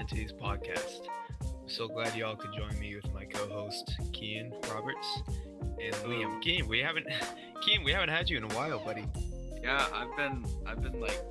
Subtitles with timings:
[0.00, 1.06] into this podcast.
[1.42, 5.22] I'm so glad y'all could join me with my co-host Cian Roberts
[5.80, 6.42] and Liam.
[6.42, 7.06] Cian, we haven't
[7.64, 9.04] Cian, we haven't had you in a while, buddy.
[9.62, 11.22] Yeah, I've been I've been like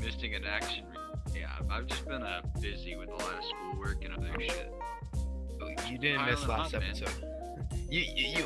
[0.00, 0.84] missing an action.
[1.34, 4.72] Yeah, I've- I've just been uh, busy with a lot of schoolwork and other shit.
[5.60, 6.90] Oh, You didn't miss last up, man.
[6.90, 7.28] episode.
[7.90, 8.44] You, you you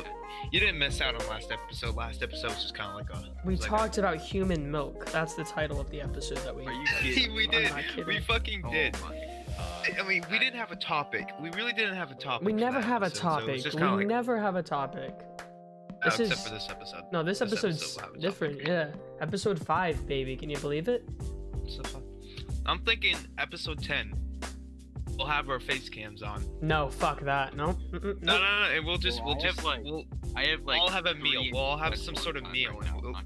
[0.51, 1.95] you didn't miss out on last episode.
[1.95, 3.29] Last episode was just kind of like a.
[3.45, 5.07] We was like talked about human milk.
[5.11, 6.65] That's the title of the episode that we.
[6.67, 7.33] Are you kidding?
[7.33, 7.71] we did.
[8.05, 8.95] We fucking Oh did.
[9.01, 9.15] my
[9.99, 11.29] I mean, we didn't have a topic.
[11.39, 12.45] We really didn't have a topic.
[12.45, 13.63] we never have a episode, so it was topic.
[13.63, 15.13] just we like- never have a topic.
[16.01, 17.03] uh, this except is- for this episode.
[17.11, 18.61] No, this, This episode's episode will have a different.
[18.67, 18.87] Yeah,
[19.21, 20.35] episode five, baby.
[20.35, 21.07] Can you believe it?
[21.67, 21.81] So.
[22.65, 24.13] I'm thinking episode 10.
[25.17, 26.45] We'll have our face cams on.
[26.61, 27.55] No, fuck that.
[27.55, 27.77] No.
[27.91, 30.79] No, no, no, and we'll just, Well, we'll just, like, we'll, I have like.
[30.79, 31.43] I'll have a meal.
[31.51, 33.21] We'll all have some sort of meal, Right now.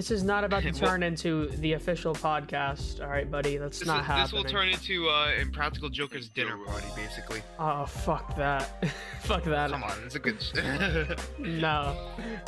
[0.00, 3.02] This is not about to turn into the official podcast.
[3.02, 3.58] All right, buddy.
[3.58, 4.24] That's this, not is- happening.
[4.24, 7.42] this will turn into uh, Impractical Joker's dinner party, basically.
[7.58, 8.82] Oh, fuck that.
[9.20, 9.70] fuck that.
[9.70, 10.42] Come on, it's a good.
[10.56, 11.98] I No,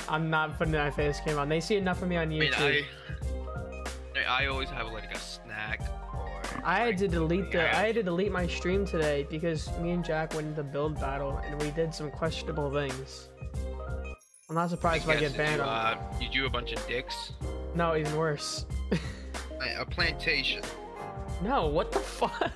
[0.08, 1.50] I'm not putting my face cam on.
[1.50, 2.84] They see enough of me on mean, YouTube.
[4.16, 5.82] I, I always have like a snack
[6.14, 6.40] or.
[6.64, 7.78] I had like, to delete the yeah.
[7.78, 11.38] I had to delete my stream today because me and Jack went into build battle
[11.44, 13.28] and we did some questionable things.
[14.52, 17.32] I'm not surprised if I get banned you, uh, you do a bunch of dicks.
[17.74, 18.66] No, even worse.
[19.78, 20.60] A plantation.
[21.40, 22.52] no, what the fuck?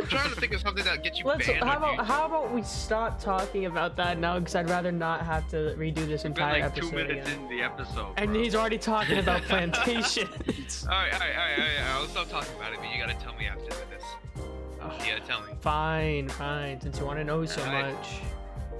[0.00, 2.52] I'm trying to think of something that gets you Let's banned how about how about
[2.52, 6.34] we stop talking about that now because I'd rather not have to redo this We've
[6.34, 7.42] been entire like two minutes again.
[7.44, 8.14] in the episode.
[8.16, 8.42] And bro.
[8.42, 10.84] he's already talking about plantations.
[10.90, 11.90] All right, all right, all right, all right, right.
[11.92, 14.04] I'll stop talking about it, but you gotta tell me after this.
[14.36, 15.52] You gotta tell me.
[15.60, 16.80] fine, fine.
[16.80, 17.94] Since you want to know so Alright.
[17.94, 18.08] much.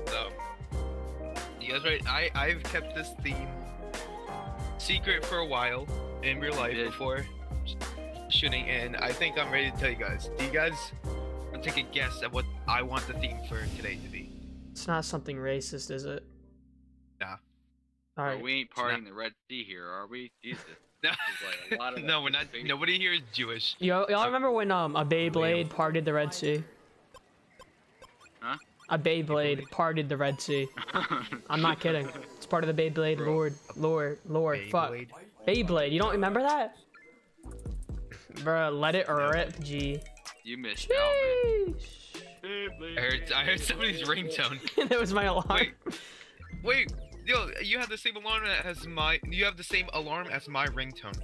[0.08, 0.30] So,
[1.72, 2.02] guys right?
[2.06, 3.48] I I've kept this theme
[4.78, 5.86] secret for a while
[6.22, 6.84] in real life Yeah.
[6.86, 7.24] before
[8.28, 10.30] shooting, and I think I'm ready to tell you guys.
[10.38, 10.74] Do you guys
[11.50, 14.30] want to take a guess at what I want the theme for today to be?
[14.72, 16.24] It's not something racist, is it?
[17.20, 17.26] Nah.
[17.26, 17.36] All right.
[18.16, 18.42] Bro, right.
[18.42, 20.30] we ain't not- partying the Red Sea here, are we?
[20.42, 20.62] Jesus.
[21.04, 22.46] No, like a lot of no, we're not.
[22.64, 23.74] Nobody here is Jewish.
[23.80, 26.62] Y'all, y'all remember when um a Beyblade parted the Red Sea?
[28.92, 28.96] Huh?
[28.96, 30.68] A Beyblade parted the Red Sea.
[31.48, 32.08] I'm not kidding.
[32.36, 33.32] It's part of the Beyblade Bro.
[33.32, 34.18] Lord, Lord.
[34.28, 34.56] lore.
[34.70, 34.92] Fuck.
[34.92, 35.08] Beyblade?
[35.48, 35.92] Beyblade.
[35.92, 36.76] You don't remember that?
[38.34, 40.00] Bruh, let it rip, G.
[40.44, 41.12] you missed out,
[41.44, 41.74] man.
[42.44, 43.32] I heard.
[43.32, 44.58] I heard somebody's ringtone.
[44.88, 45.46] that was my alarm.
[45.48, 45.72] Wait.
[46.64, 46.92] Wait,
[47.24, 49.20] yo, you have the same alarm as my.
[49.24, 51.18] You have the same alarm as my ringtone.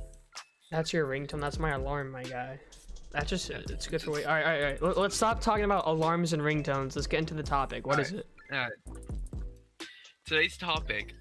[0.70, 1.40] That's your ringtone.
[1.40, 2.60] That's my alarm, my guy.
[3.10, 4.26] That's just it's good for wait.
[4.26, 4.82] All right, all right, all right.
[4.82, 6.94] Let- Let's stop talking about alarms and ringtones.
[6.94, 7.86] Let's get into the topic.
[7.86, 8.26] What is Alright.
[8.50, 8.54] it?
[8.54, 9.88] Alright.
[10.26, 11.14] Today's topic,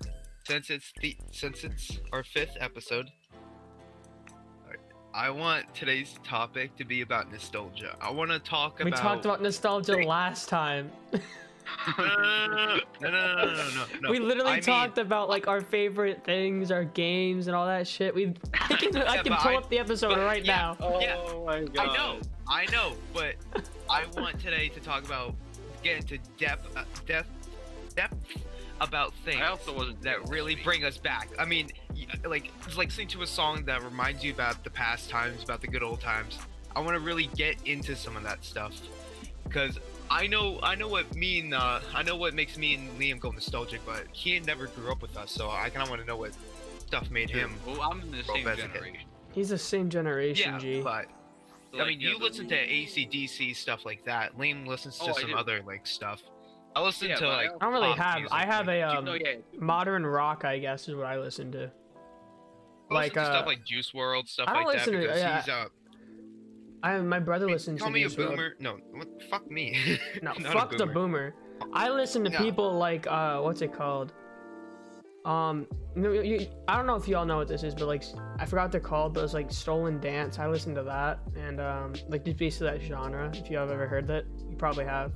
[0.47, 3.07] since it's the since it's our fifth episode,
[5.13, 7.95] I want today's topic to be about nostalgia.
[7.99, 8.99] I want to talk We about.
[8.99, 10.91] We talked about nostalgia last time.
[11.97, 12.05] no,
[13.01, 17.55] no, no, no, no, We literally talked about like our favorite things, our games, and
[17.55, 18.13] all that shit.
[18.13, 20.77] We I can, I can pull up the episode right now.
[20.79, 21.89] Oh my god.
[21.89, 23.35] I know, I know, but
[23.89, 25.35] I want today to talk about
[25.83, 27.29] get into depth, uh, depth,
[27.95, 28.15] depth
[28.79, 31.29] about things I also wasn't that really bring us back.
[31.39, 31.69] I mean,
[32.25, 35.61] like it's like listening to a song that reminds you about the past times, about
[35.61, 36.37] the good old times.
[36.75, 38.79] I want to really get into some of that stuff
[39.43, 39.79] because
[40.09, 43.19] I know I know what me and uh, I know what makes me and Liam
[43.19, 46.07] go nostalgic, but he never grew up with us, so I kind of want to
[46.07, 46.31] know what
[46.85, 47.53] stuff made him.
[47.65, 49.01] Well, I'm in the same generation.
[49.33, 50.81] He's the same generation, Yeah, G.
[50.81, 51.05] but
[51.71, 54.37] So, I like, mean, yeah, you the- listen to ACDC stuff like that.
[54.37, 56.21] Liam listens to Oh, some other like stuff.
[56.75, 57.49] I listen Yeah, to like.
[57.59, 58.15] I don't really have.
[58.19, 59.35] music, I have like- a um, no, yeah.
[59.59, 61.59] modern rock, I guess, is what I listen to.
[61.59, 61.71] I listen
[62.93, 65.19] like, to uh, stuff like Juice WRLD, stuff I don't like that, listen to- because
[65.19, 65.65] yeah, he's uh,
[66.83, 68.29] I my brother listens call to me a Juice WRLD.
[68.29, 68.55] boomer.
[68.59, 69.97] No, what, fuck me.
[70.21, 71.33] No, Not a fuck the boomer.
[71.73, 72.39] I listen to Yeah.
[72.39, 74.13] people like uh, what's it called?
[75.25, 78.03] Um, you, you, I don't know if y'all know what this is, but like
[78.39, 80.39] I forgot what they're called, but it's like stolen dance.
[80.39, 83.29] I listen to that, and um, like just basically that genre.
[83.33, 85.11] If you have ever heard that, you probably have.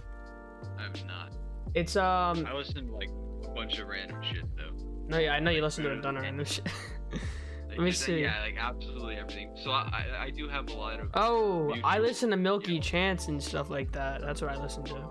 [0.78, 1.32] I'm not.
[1.76, 3.10] It's um, I listen to like
[3.46, 4.76] a bunch of random shit though.
[5.08, 6.68] no, yeah, I know you listen to a ton of and shit.
[7.82, 8.22] Let me see.
[8.22, 9.56] Yeah, like absolutely everything.
[9.64, 11.10] So I, I, I do have a lot of.
[11.16, 14.22] Oh, I listen to Milky Chance and stuff like that.
[14.22, 15.04] That's what I listen to.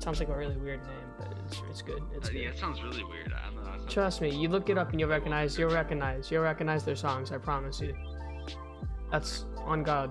[0.00, 2.02] Sounds like a really weird name, but it's, it's good.
[2.16, 2.42] It's Uh, good.
[2.42, 3.32] yeah, it sounds really weird.
[3.32, 3.86] I don't know.
[3.86, 7.30] Trust me, you look it up and you'll recognize, you'll recognize, you'll recognize their songs.
[7.30, 7.94] I promise you.
[9.12, 10.10] That's on God.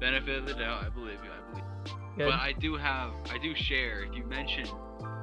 [0.00, 0.84] Benefit of the doubt.
[0.84, 1.30] I believe you.
[1.30, 1.96] I believe.
[2.18, 2.30] Good.
[2.30, 4.02] But I do have, I do share.
[4.04, 4.70] If you mentioned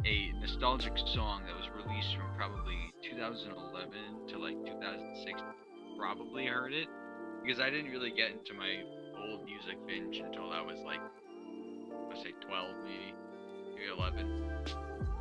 [0.06, 5.42] a nostalgic song that was released from probably 2011 to like 2006,
[5.98, 6.88] probably heard it
[7.44, 8.84] because I didn't really get into my
[9.28, 11.00] old music binge until I was like,
[12.10, 13.14] let's say 12, maybe,
[13.76, 14.20] maybe 11.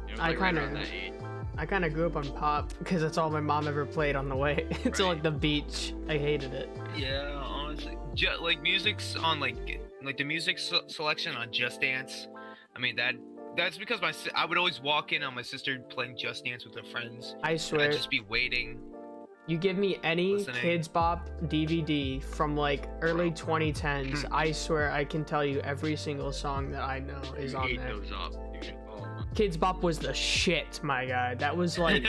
[0.08, 1.24] It was I like kinda- around.
[1.58, 4.28] I kind of grew up on pop because that's all my mom ever played on
[4.28, 4.64] the way
[4.94, 5.92] to like the beach.
[6.08, 6.70] I hated it.
[6.96, 12.28] Yeah, honestly, ju- like music's on like like the music se- selection on Just Dance.
[12.76, 13.14] I mean that
[13.58, 16.64] that's because my si- I would always walk in on my sister playing Just Dance
[16.64, 17.34] with her friends.
[17.42, 18.80] I And swear, I'd just be waiting.
[19.46, 20.56] you give me any listening.
[20.62, 26.32] Kidz Bop DVD from like early 2010s, I swear I can tell you every single
[26.32, 27.96] song that I know is You on ate there.
[27.96, 28.32] those up,
[28.62, 28.74] dude.
[28.90, 31.34] Oh my Kidz Bop was the shit, my guy.
[31.34, 32.04] That was like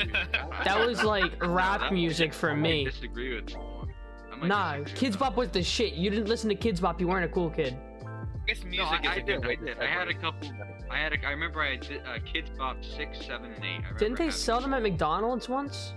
[0.64, 2.86] that was like rap that- music for I might me.
[2.86, 3.86] disagree with you more.
[4.32, 5.20] I might Nah, disagree Kids that.
[5.24, 5.94] Bop was the shit.
[5.94, 7.76] You didn't listen to Kidz Bop, you weren't a cool kid.
[8.06, 9.46] I guess music No, I, is I a good did.
[9.46, 9.80] way I to did.
[9.80, 10.22] I had a segue.
[10.22, 10.50] couple.
[10.92, 11.14] I had.
[11.14, 13.82] A, I remember I did uh, Kidz Bop six, seven, and eight.
[13.94, 15.94] I Didn't they sell them at McDonald's once?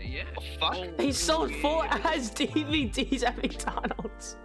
[0.00, 0.24] Yeah.
[0.36, 0.96] Oh, fuck?
[0.96, 2.00] They sold full yeah.
[2.04, 4.36] ass DVDs at McDonald's.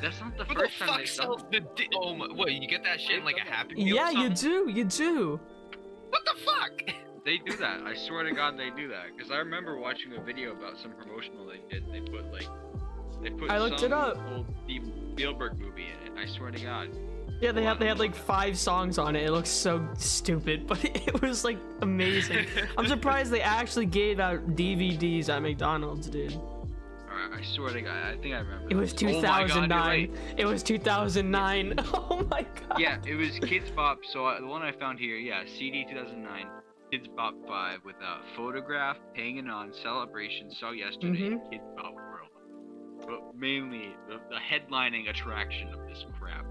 [0.00, 1.50] That's not the Who the first time fuck they've sells done.
[1.52, 3.94] the di- oh my, what you get that shit in like a Happy Meal?
[3.94, 4.70] or Yeah, you do.
[4.70, 5.38] You do.
[6.08, 6.94] What the fuck?
[7.24, 7.80] They do that.
[7.82, 9.06] I swear to God, they do that.
[9.16, 11.84] Because I remember watching a video about some promotional they did.
[11.92, 12.46] They put like,
[13.22, 14.16] they put I looked some it up.
[14.32, 16.18] old Steve Spielberg movie in it.
[16.18, 16.88] I swear to God.
[17.40, 19.24] Yeah, they had they had like five songs on it.
[19.24, 22.46] It looks so stupid, but it was like amazing.
[22.78, 26.34] I'm surprised they actually gave out DVDs at McDonald's, dude.
[26.34, 28.68] Alright, I swear to God, I think I remember.
[28.70, 29.02] It was this.
[29.16, 29.70] Oh God, 2009.
[29.88, 30.10] right.
[30.36, 31.74] It was 2009.
[32.08, 32.78] Oh my god.
[32.80, 33.98] Yeah, it was Kidz Bop.
[34.10, 36.46] So uh, the one I found here, yeah, CD 2009,
[36.92, 41.52] Kidz Bop 5 with a photograph, hanging on, celebration, saw yesterday, Mhm.
[41.52, 42.28] Kidz Bop World.
[43.06, 46.44] But mainly the, the headlining attraction of this crap.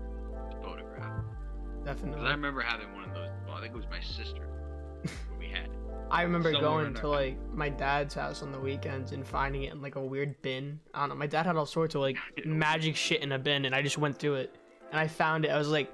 [1.86, 3.30] Because I remember having one of those.
[3.48, 4.48] Well, I think it was my sister.
[5.40, 5.70] we had.
[6.12, 9.82] I remember going to like my dad's house on the weekends and finding it in
[9.82, 10.80] like a weird bin.
[10.94, 11.16] I don't know.
[11.16, 13.98] My dad had all sorts of like magic shit in a bin, and I just
[13.98, 14.56] went through it
[14.92, 15.50] and I found it.
[15.50, 15.92] I was like,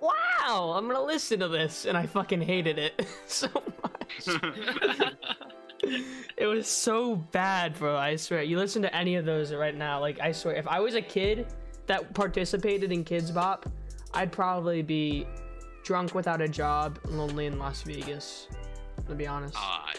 [0.00, 3.48] "Wow, I'm gonna listen to this," and I fucking hated it so
[3.82, 4.28] much.
[6.36, 7.96] It was so bad, bro.
[7.96, 8.42] I swear.
[8.42, 11.02] You listen to any of those right now, like I swear, if I was a
[11.02, 11.46] kid
[11.86, 13.66] that participated in Kidz Bop,
[14.14, 15.26] I'd probably be
[15.82, 18.48] drunk without a job, lonely in Las Vegas.
[19.08, 19.54] To be honest.
[19.56, 19.92] Ah,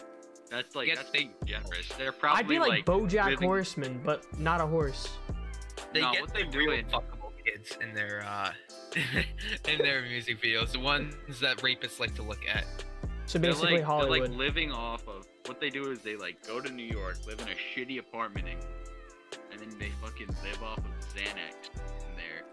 [0.50, 1.88] that's like Yes, that's they- generous.
[1.96, 5.08] They're probably I'd be like, BoJack living- Horseman, but not a horse.
[5.92, 8.52] They No, get what the they're real doing- fuckable kids in their uh
[9.68, 10.72] in their music videos.
[10.72, 12.64] The ones that rapists like to look at.
[13.26, 14.22] So They're basically like, Hollywood.
[14.22, 17.18] They're like living off of what they do is they like go to New York,
[17.26, 18.58] live in a shitty apartment, and,
[19.52, 20.84] and then they fucking live off of
[21.14, 22.44] Xanax and their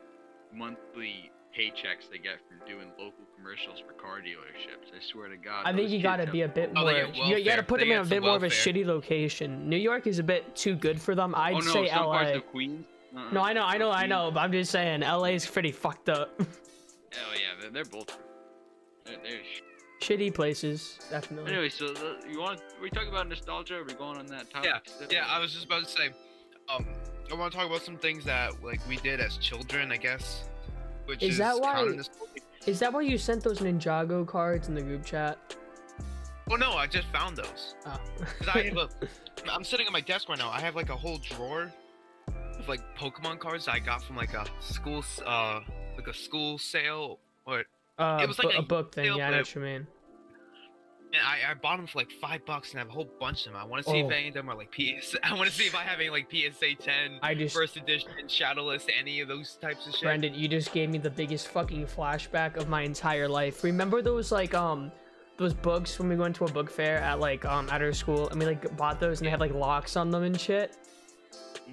[0.53, 4.89] monthly paychecks they get from doing local commercials for car dealerships.
[4.95, 5.63] I swear to God.
[5.65, 6.93] I think you gotta be a bit Oh, more.
[6.93, 8.47] they get you, you gotta put They them in a bit some more of a
[8.47, 9.69] shitty location.
[9.69, 11.33] New York is a bit too good for them.
[11.35, 12.11] I'd oh, no, say some LA.
[12.11, 12.85] parts of Queens.
[13.15, 13.31] Uh-uh.
[13.31, 16.31] No, I know, I know, I know, but I'm just saying LA's pretty fucked up.
[16.39, 16.47] Hell
[17.35, 18.17] yeah, they're, they're both.
[19.05, 19.61] They're, they're sh-
[20.01, 21.51] Shitty places, definitely.
[21.53, 22.59] Anyway, so the, you want?
[22.81, 23.77] We talk about nostalgia.
[23.77, 24.69] Are we going on that topic?
[24.69, 25.07] Yeah, still?
[25.09, 26.09] Yeah, I was just about to say,
[26.67, 26.85] um,
[27.31, 30.49] I want to talk about some things that like we did as children, I guess.
[31.05, 32.43] Which Is is, that why- kind of nostalgic.
[32.65, 35.37] Is that why you sent those Ninjago cards in the group chat?
[36.49, 37.75] Oh no, I just found those.
[37.85, 37.99] Oh.
[38.53, 38.89] I have a,
[39.51, 40.49] I'm sitting at my desk right now.
[40.49, 41.71] I have like a whole drawer
[42.59, 45.59] of like Pokemon cards I got from like a school, uh,
[45.97, 47.63] like a school sale, or
[47.97, 49.05] uh, It was like bu- a book thing.
[49.17, 49.87] Yeah, I know what you mean.
[51.21, 53.53] I, I bought them for like five bucks and I have a whole bunch of
[53.53, 53.61] them.
[53.61, 54.07] I want to see Oh.
[54.07, 55.15] if any of them are like PS.
[55.23, 58.09] I want to see if I have any like PSA 10, I just, first edition,
[58.27, 60.03] Shadowless, any of those types of shit.
[60.03, 63.63] Brendan, you just gave me the biggest fucking flashback of my entire life.
[63.63, 64.91] Remember those like um
[65.37, 68.29] those books when we went to a book fair at like um at our school
[68.29, 70.77] and we like bought those and they had like locks on them and shit.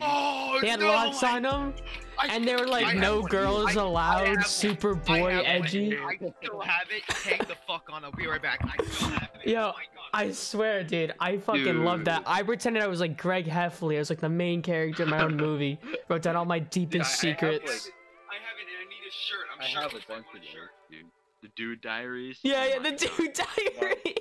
[0.02, 1.74] Oh, They had no, locks I- on them
[2.18, 3.28] I- and they were like have no one.
[3.30, 5.46] girls I- I allowed, have- super boy have one.
[5.46, 5.96] edgy.
[5.98, 7.02] I still have it.
[7.12, 8.04] Hang the fuck on.
[8.04, 8.60] I'll be right back.
[8.64, 9.48] I still have it.
[9.50, 9.76] Yo, oh my god.
[10.12, 12.24] I swear, dude, I fucking love that.
[12.26, 13.96] I pretended I was like Greg Heffley.
[13.96, 15.78] I was like the main character in my own movie.
[16.08, 17.86] Wrote down all my Dude, I- deepest I have, secrets.
[17.86, 17.94] like-
[18.30, 19.46] I have it and I need a shirt.
[19.54, 20.70] I'm I sure have a bunch of shirt.
[20.90, 21.04] dude.
[21.42, 22.38] The Dude Diaries.
[22.42, 23.16] yeah, Oh yeah, my the God.
[23.16, 23.44] dude The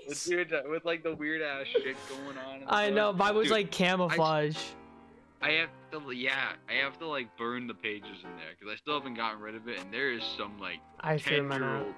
[0.06, 0.24] diaries.
[0.24, 2.64] dude with like the weird ass shit going on.
[2.68, 2.96] I stuff.
[2.96, 4.58] know, mine was Dude, like camouflage.
[5.42, 8.76] I have to, yeah, I have to like burn the pages in there because I
[8.78, 11.94] still haven't gotten rid of it, and there is some like I ten-year-old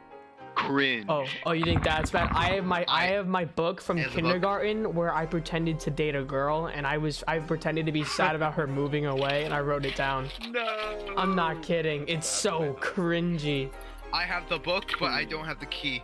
[0.55, 1.05] cringe.
[1.09, 2.29] Oh, oh, you think that's bad?
[2.35, 4.13] I have my I I- have my book from the book.
[4.13, 8.03] kindergarten where I pretended to date a girl and I was I pretended to be
[8.03, 10.29] sad about her moving away and I wrote it down.
[10.49, 11.13] no.
[11.17, 12.07] I'm not kidding.
[12.07, 13.71] It's so cringy.
[14.13, 16.03] I have the book, but I don't have the key.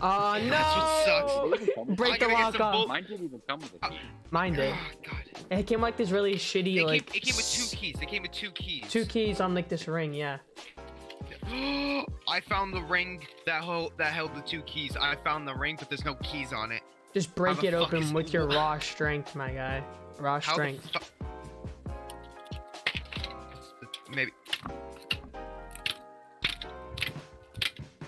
[0.00, 1.56] Oh That's what no!
[1.56, 1.96] sucks.
[1.96, 2.72] Break the lock some off.
[2.72, 3.98] bull- Mine didn't even come with a uh, key.
[4.30, 4.74] Mine did.
[4.74, 5.58] Oh, God.
[5.58, 7.96] It came like this really shitty It, like came, it came with two keys.
[8.00, 8.84] It came with two keys.
[8.88, 10.14] two keys on like this ring.
[10.14, 10.38] Yeah.
[11.48, 14.96] I found the ring that held that held the two keys.
[14.98, 16.82] I found the ring, but there's no keys on it.
[17.12, 19.84] Just break the it open with your raw strength, my guy.
[20.18, 20.90] Raw How strength.
[24.14, 24.32] Maybe.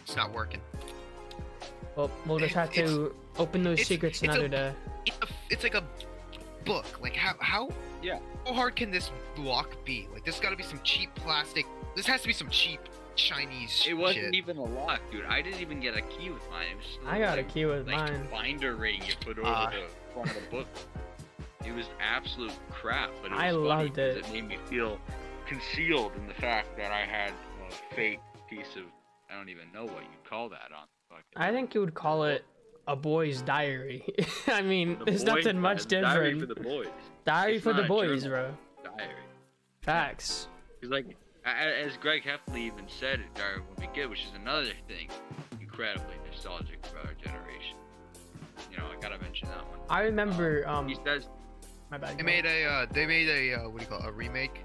[0.03, 0.61] It's not working.
[1.97, 4.73] Well, we'll just have It's- to open those it's- secrets it's a- another day.
[5.07, 5.85] It's, a, it's like a
[6.65, 7.01] book.
[7.01, 7.71] Like how how
[8.03, 8.19] Yeah.
[8.47, 10.09] how hard can this lock be?
[10.13, 11.67] Like there's got to be some cheap plastic.
[11.95, 12.81] This has to be some cheap
[13.17, 14.35] Chinese It wasn't shit.
[14.35, 15.25] even a lock, dude.
[15.27, 16.67] I didn't even get a key with mine.
[16.73, 18.29] It was just I got a key with like mine.
[18.31, 19.71] binder ring you put over Ah.
[19.71, 20.67] the front of the book.
[21.65, 24.27] It was absolute crap, but it was I funny loved because it.
[24.27, 24.99] It made me feel
[25.47, 27.31] concealed in the fact that I had
[27.69, 28.21] a fake
[28.51, 28.83] piece of
[29.31, 30.87] I don't even know what you'd call that on
[31.17, 31.25] fucking.
[31.37, 32.45] I think you would call it
[32.87, 34.05] a boy's diary.
[34.49, 36.49] I mean, The there's boys, nothing much man, Diary different.
[36.59, 36.89] for the boys.
[37.25, 38.55] Diary It's for the boys, bro.
[38.85, 39.11] Diary.
[39.81, 40.49] Facts.
[40.81, 41.07] Because like,
[41.47, 44.73] a- a- as Greg Heffley even said, it Diary would be good, which is another
[44.89, 45.09] thing
[45.61, 47.77] incredibly nostalgic for our generation.
[48.71, 49.79] You know, I gotta mention that one.
[49.91, 50.67] I remember.
[50.69, 51.29] Um, He says
[51.91, 52.17] my bad.
[52.19, 54.61] They made a uh, they made a uh, what do you call it, a remake?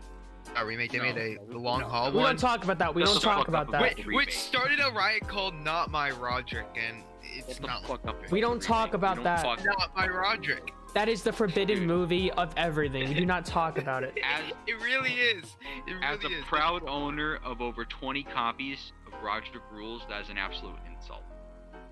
[0.56, 0.92] A remake.
[0.92, 1.88] They No, made a no, the long no.
[1.88, 2.26] haul We one.
[2.36, 2.94] don't talk about that.
[2.96, 3.82] We Shut don't talk about that.
[3.94, 8.06] about Which, which started a riot called Not My Roderick, and it's Shut not fuck
[8.08, 8.32] up.
[8.32, 9.44] We don't with talk about don't that.
[9.44, 10.74] talk- Not My Roderick.
[10.96, 11.88] That is the forbidden Dude.
[11.88, 13.10] movie of everything.
[13.10, 14.18] We do not talk about it.
[14.24, 15.56] As, It really is.
[15.88, 16.44] It really as a is.
[16.46, 20.89] proud owner of over 20 copies of Roderick Rules, that is an absolute insult.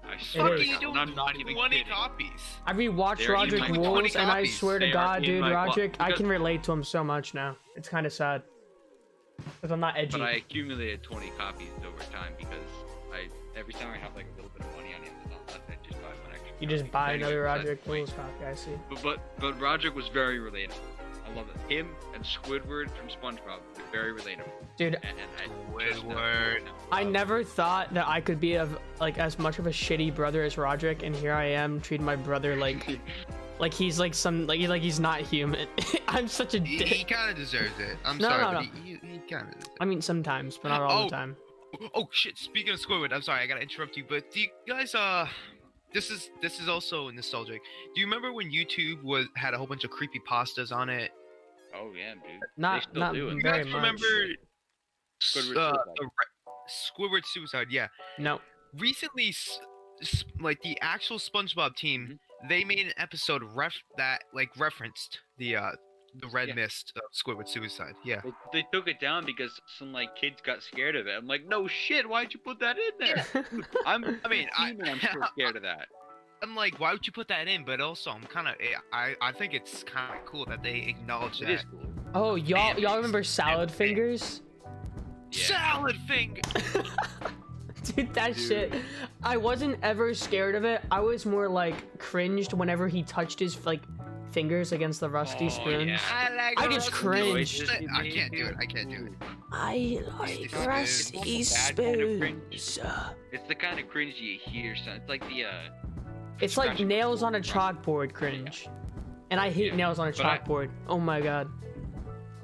[0.09, 0.61] I swear is.
[0.67, 1.91] to Fucking God, and I'm not even 20 kidding.
[1.93, 2.29] copies.
[2.65, 5.69] I rewatched They're Roderick my- 20 Rules, and I swear to God, dude, my box.
[5.69, 7.55] Roderick, I can relate to him so much now.
[7.75, 8.43] It's kind of sad.
[9.37, 10.17] Because I'm not edgy.
[10.17, 12.57] But I accumulated 20 copies over time because
[13.13, 16.01] I every time I have like a little bit of money on Amazon, I just
[16.01, 16.49] buy one extra.
[16.59, 16.91] You just copy.
[16.91, 17.91] buy another besides Roderick the.
[17.91, 18.71] Rules copy, I see.
[18.89, 20.73] But, but but Roderick was very relatable.
[21.29, 21.71] I love it.
[21.71, 23.59] Him and Squidward from SpongeBob
[23.91, 24.49] very relatable.
[24.77, 25.51] Dude, And, and
[25.87, 26.61] I just Squidward.
[26.91, 30.43] I never thought that I could be of like as much of a shitty brother
[30.43, 32.99] as Roderick, and here I am treating my brother like
[33.59, 35.67] like he's like some like he's like he's not human.
[36.07, 36.69] I'm such a dick.
[36.87, 37.07] He, dick.
[37.09, 37.97] kind of deserves it.
[38.05, 38.81] I'm No, sorry, no, but no.
[38.83, 39.55] he, he, he kind of.
[39.79, 41.03] I mean, sometimes, but not all Oh.
[41.05, 41.35] the time.
[41.93, 42.37] Oh shit!
[42.37, 44.05] Speaking of Squidward, I'm sorry, I gotta interrupt you.
[44.07, 45.27] But do you guys uh,
[45.93, 47.61] this is this is also nostalgic.
[47.93, 51.11] Do you remember when YouTube was had a whole bunch of creepy pastas on it?
[51.75, 52.21] Oh yeah, dude.
[52.55, 53.33] Not- they still not do it.
[53.35, 54.01] You Very guys much.
[55.35, 56.09] Remember Squidward uh, suicide.
[56.99, 57.67] re- Squidward suicide?
[57.69, 57.87] Yeah.
[58.17, 58.39] No.
[58.77, 59.59] Recently, s-
[60.01, 62.47] s- like the actual SpongeBob team, Mm-hmm.
[62.49, 65.71] they made an episode ref that like referenced the uh
[66.21, 66.55] the red Yeah.
[66.55, 67.93] mist of Squidward suicide.
[68.03, 68.21] Yeah.
[68.23, 71.11] They, they took it down because some like kids got scared of it.
[71.17, 73.25] I'm like, no shit, why'd you put that in there?
[73.85, 75.87] I'm, I mean, I- 15 and I'm still scared of that.
[76.43, 77.65] I'm like, why would you put that in?
[77.65, 78.55] But also, I'm kind of,
[78.93, 81.51] I, I think it's kind of cool that they acknowledge It that.
[81.51, 81.81] is cool.
[82.13, 83.75] Oh, y'all y'all remember salad Mayonnaise.
[83.75, 84.41] fingers?
[85.31, 85.43] Yeah.
[85.45, 86.41] Salad finger.
[87.83, 88.37] Dude, that Dude.
[88.47, 88.73] shit.
[89.23, 90.81] I wasn't ever scared of it.
[90.91, 93.81] I was more like cringed whenever he touched his like
[94.31, 95.87] fingers against the rusty Oh, spoons.
[95.87, 95.99] yeah.
[96.11, 96.59] I like.
[96.61, 97.69] I just rusty cringed.
[97.95, 98.55] I can't do it.
[98.59, 99.13] I can't do it.
[99.51, 102.79] I like like rusty rusty It's kind of spoons.
[103.31, 104.75] It's the kind of cringe you hear.
[104.75, 105.51] So it's like the uh.
[106.39, 108.67] It's like nails on a chalkboard cringe.
[109.31, 110.69] And I hate Yeah, nails on a but I- chalkboard.
[110.87, 111.49] Oh my god.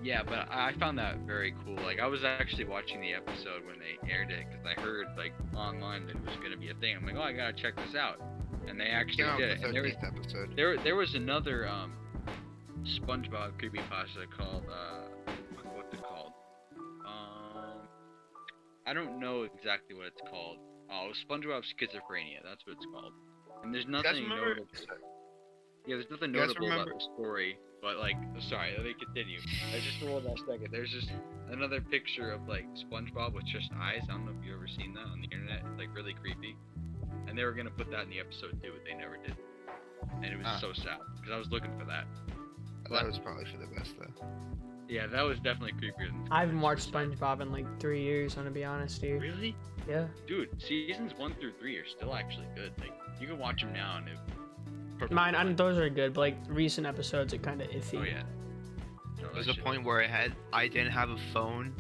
[0.04, 1.78] Yeah, but I found that very cool.
[1.82, 5.34] Like I was actually watching the episode when they aired it because I heard like
[5.56, 6.98] online that it was gonna be a thing.
[6.98, 8.22] I'm like, oh, I gotta check this out,
[8.68, 9.64] and they actually out did it.
[9.64, 10.54] And there was episode.
[10.58, 11.94] there there was another um
[12.84, 15.32] SpongeBob creepypasta called uh
[15.74, 16.34] what's it called?
[17.06, 17.88] Um,
[18.86, 20.58] I don't know exactly what it's called.
[20.92, 22.44] Oh, SpongeBob schizophrenia.
[22.44, 23.14] That's what it's called.
[23.64, 24.68] And there's nothing notable.
[25.88, 28.16] Yeah, there's nothing notable about the story, but like,
[28.50, 29.38] sorry, let me continue.
[29.76, 30.70] I just rolled that second.
[30.72, 31.12] There's just
[31.52, 34.02] another picture of like SpongeBob with just eyes.
[34.10, 35.62] I don't know if you've ever seen that on the internet.
[35.70, 36.56] It's like really creepy.
[37.28, 39.36] And they were gonna put that in the episode too, but they never did.
[40.16, 40.58] And it was Ah.
[40.60, 42.06] so sad because I was looking for that.
[42.90, 44.26] That was probably for the best though.
[44.90, 46.28] Yeah, that was definitely creepier than.
[46.32, 49.22] I haven't watched SpongeBob in like three years, I'm gonna be honest, dude.
[49.22, 49.56] Really,
[49.88, 50.08] Yeah.
[50.28, 50.50] dude?
[50.62, 52.72] Seasons one through three are still actually good.
[52.80, 54.18] Like you can watch them now and it.
[54.98, 55.56] Perfectly Mine, I fine.
[55.56, 58.00] those are good, but like recent episodes are kind of iffy.
[58.00, 58.24] Oh yeah.
[59.22, 61.74] No, There was a shit- point where I had I didn't have a phone,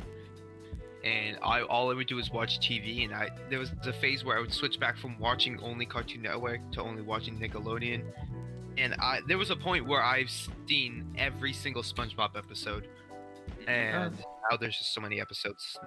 [1.03, 3.03] and I all I would do was watch TV.
[3.05, 6.21] And I there was a phase where I would switch back from watching only Cartoon
[6.21, 8.03] Network to only watching Nickelodeon.
[8.77, 10.29] And I there was a point where I've
[10.67, 12.87] seen every single SpongeBob episode,
[13.67, 14.17] and
[14.49, 15.77] now there's just so many episodes.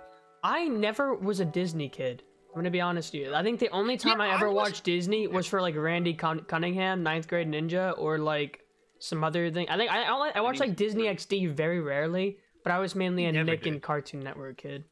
[0.42, 2.22] I never was a Disney kid.
[2.56, 3.34] I'm gonna be honest with you.
[3.34, 5.76] I think the only time Yeah, I I ever was- watched Disney was for like
[5.76, 8.60] Randy Cun- Cunningham, Ninth Grade Ninja, or like
[8.98, 9.68] some other thing.
[9.68, 13.26] I think I I, I watched like Disney XD very rarely, but I was mainly
[13.26, 13.74] a Nick did.
[13.74, 14.84] and Cartoon Network kid.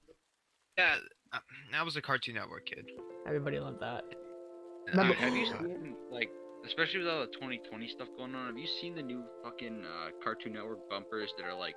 [0.76, 0.97] Yeah,
[1.33, 1.38] uh,
[1.75, 2.85] I was a Cartoon Network kid.
[3.26, 4.04] Everybody loved that.
[4.04, 6.28] Uh, Remember- have you seen like,
[6.66, 8.47] especially with all the 2020 stuff going on?
[8.49, 11.76] Have you seen the new fucking uh, Cartoon Network bumpers that are like,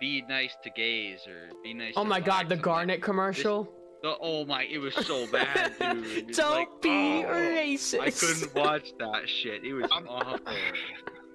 [0.00, 1.94] "Be nice to gays" or "Be nice"?
[1.96, 3.72] Oh to my god, the blacks," like, Garnet commercial.
[4.04, 6.32] The, oh my, it was so bad, dude.
[6.36, 8.00] Don't like, be oh, racist.
[8.00, 9.64] I couldn't watch that shit.
[9.64, 10.40] It was I'm- awful.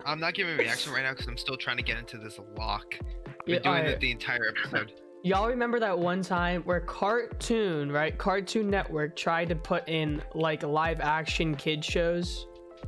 [0.05, 2.39] I'm not giving a reaction right now because I'm still trying to get into this
[2.55, 2.93] lock.
[2.99, 3.87] I've Yeah, been doing alright.
[3.87, 4.93] it the entire episode.
[5.23, 8.15] Y'all remember that one time where Cartoon, right?
[8.15, 12.45] Cartoon Network tried to put in like live action kid shows,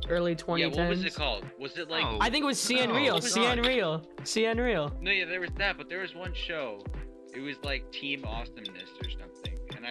[0.08, 0.58] early 2010s.
[0.60, 1.44] Yeah, what was it called?
[1.58, 2.04] Was it like?
[2.04, 2.18] Oh.
[2.20, 3.16] I think it was CN No, Real.
[3.16, 3.66] it was CN not.
[3.66, 4.06] Real.
[4.20, 4.96] CN Real.
[5.00, 6.84] No, yeah, there was that, but there was one show.
[7.34, 9.31] It was like Team Awesomeness or something,
[9.84, 9.86] and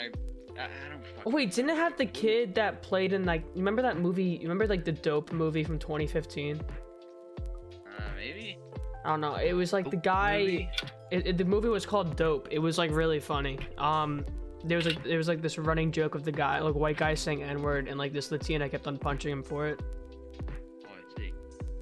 [0.58, 1.02] I, I, I don't.
[1.26, 3.44] Oh, wait, didn't it have the kid that played in like?
[3.56, 4.24] Remember that movie?
[4.24, 6.60] You remember like the Dope movie from 2015?
[6.60, 8.58] Uh, maybe.
[9.04, 9.36] I don't know.
[9.36, 10.70] It was like the guy.
[11.12, 12.48] It, it- the movie was called Dope.
[12.52, 13.60] It was like really funny.
[13.78, 14.26] Um,
[14.64, 17.16] there was like there was like this running joke of the guy, like white guy
[17.16, 19.82] saying N word, and like this Latina kept on punching him for it.
[20.86, 21.34] Oh, I see.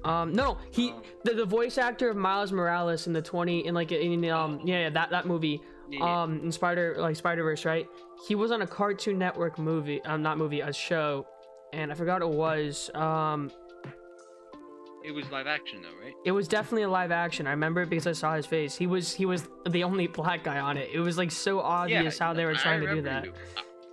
[0.04, 1.02] Um, no, no, he Oh.
[1.24, 4.80] the, the voice actor of Miles Morales in the 20 in like in um yeah,
[4.84, 6.22] yeah that that movie Yeah, yeah.
[6.22, 7.86] um in Spider like Spider Verse right?
[8.28, 11.26] He was on a Cartoon Network movie, um not movie, a show,
[11.72, 12.90] and I forgot it was.
[12.94, 13.50] Um,
[15.02, 16.12] It was live action though, right?
[16.26, 17.46] it was definitely a live action.
[17.46, 18.76] I remember it because I saw his face.
[18.76, 20.90] He was he was the only black guy on it.
[20.92, 23.26] It was like so obvious how they were trying to do that.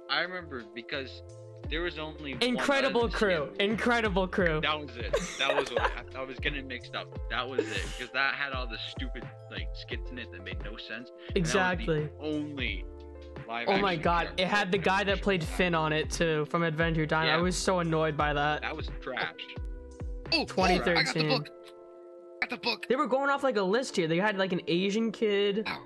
[0.09, 1.21] I remember because
[1.69, 4.59] there was only one Incredible other crew, incredible crew.
[4.61, 5.13] That was it.
[5.39, 5.81] That was what
[6.15, 7.07] I, I was getting mixed up.
[7.29, 10.63] That was it because that had all the stupid like skits in it that made
[10.63, 10.89] no sense.
[10.89, 12.09] and that was the Exactly.
[12.21, 12.85] only
[13.47, 13.67] live.
[13.69, 17.05] Oh my god, it had the guy that played Finn on it too from Adventure
[17.05, 17.27] Time.
[17.29, 18.61] I was so annoyed by that.
[18.61, 19.33] That was trash.
[20.33, 21.29] Oh, oh, I got the 2013.
[21.29, 21.49] book.
[22.41, 22.85] Got the book.
[22.89, 24.07] They were going off like a list here.
[24.07, 25.63] They had like an Asian kid.
[25.67, 25.79] Ow.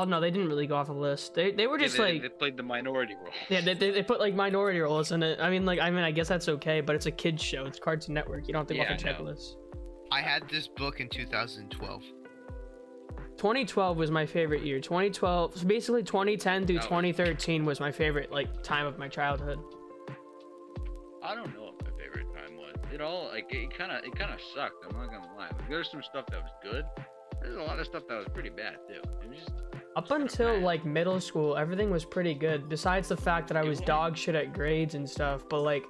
[0.00, 1.34] Oh no, they didn't really go off the list.
[1.34, 3.32] They they were Yeah, just they, like they played the minority role.
[3.48, 5.40] yeah, they, they, they put like minority roles in it.
[5.40, 7.64] I mean like I mean I guess that's okay, but it's a kids show.
[7.64, 8.46] It's Cartoon Network.
[8.46, 9.24] You don't have to go Yeah, off a I know.
[9.24, 9.56] checklist.
[10.12, 12.02] I had this book in 2012.
[13.38, 14.78] 2012 was my favorite year.
[14.80, 19.58] 2012, so basically 2010 through That 2013 was my favorite like time of my childhood.
[21.24, 22.74] I don't know what my favorite time was.
[22.92, 24.84] It all like it kind of it kind of sucked.
[24.88, 25.48] I'm not gonna lie.
[25.58, 26.84] Like, there's some stuff that was good.
[27.42, 29.00] There's a lot of stuff that was pretty bad too.
[29.22, 29.52] It was just
[29.96, 32.68] Up until like middle school, everything was pretty good.
[32.68, 35.84] Besides the fact that I was dog shit at grades and stuff, but like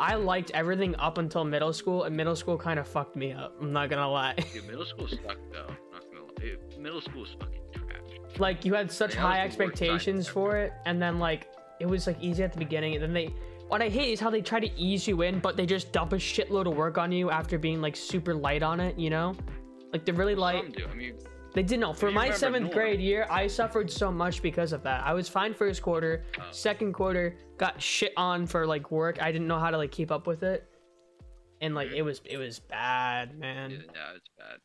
[0.00, 3.54] I liked everything up until middle school, and middle school kind of fucked me up.
[3.60, 4.34] I'm not gonna lie.
[4.52, 5.66] dude, middle school sucked though.
[5.92, 6.44] Not gonna lie.
[6.44, 8.38] It, middle school's fucking trash.
[8.38, 11.48] like you had such high was the worst time expectations for it, and then like
[11.80, 13.34] it was like easy at the beginning, and then they.
[13.68, 16.12] What I hate is how they try to ease you in, but they just dump
[16.12, 18.98] a shitload of work on you after being like super light on it.
[18.98, 19.34] You know,
[19.92, 20.64] like they're really light.
[20.64, 20.86] Some do.
[20.90, 21.14] I mean,
[21.54, 21.80] They did.
[21.80, 21.92] Know.
[21.92, 22.74] For my seventh Norm.
[22.74, 25.04] grade year, I suffered so much because of that.
[25.04, 26.42] I was fine first quarter, Oh.
[26.50, 29.22] second quarter got shit on for like work.
[29.22, 30.68] I didn't know how to like keep up with it,
[31.60, 33.70] and like it was it was bad, man.
[33.70, 34.58] yeah, it's bad.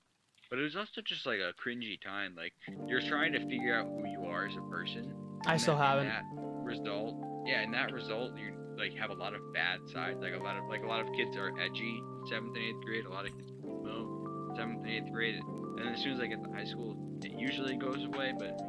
[0.49, 2.33] But it was also just like a cringy time.
[2.37, 2.53] Like
[2.87, 5.13] you're trying to figure out who you are as a person.
[5.45, 6.07] I still haven't.
[6.07, 6.23] That
[6.63, 10.19] result, yeah, in that result, you like have a lot of bad sides.
[10.21, 13.05] Like a lot of like a lot of kids are edgy seventh and eighth grade.
[13.05, 13.51] A lot of kids
[14.55, 15.43] seventh and eighth grade, and
[15.77, 18.33] then as soon as I get to high school, it usually goes away.
[18.37, 18.59] But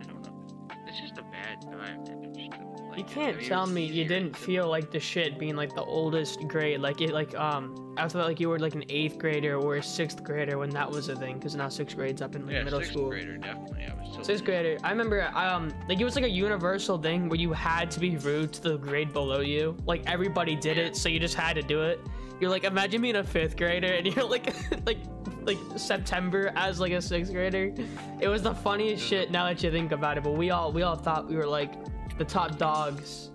[0.00, 0.66] I don't know.
[0.86, 2.04] It's just a bad time.
[2.04, 5.56] just, like, You can't mean, tell me you didn't to- feel like the shit being
[5.56, 6.80] like the oldest grade.
[6.80, 9.82] Like it, like um, I thought like you were like an eighth grader or a
[9.82, 11.34] sixth grader when that was a thing.
[11.38, 13.08] Because now sixth grade's up in like Yeah, middle sixth school.
[13.08, 13.84] grader definitely.
[13.90, 14.76] I was so Sixth grader.
[14.84, 18.16] I remember um, like it was like a universal thing where you had to be
[18.18, 19.76] rude to the grade below you.
[19.86, 20.84] Like everybody did Yeah.
[20.84, 21.98] it, so you just had to do it.
[22.40, 24.52] You're like, imagine being a fifth grader and you're like,
[24.86, 24.98] like,
[25.44, 27.72] like September as like a sixth grader.
[28.20, 30.24] It was the funniest shit now that you think about it.
[30.24, 31.72] But we all, we all thought we were like
[32.18, 33.30] the top dogs.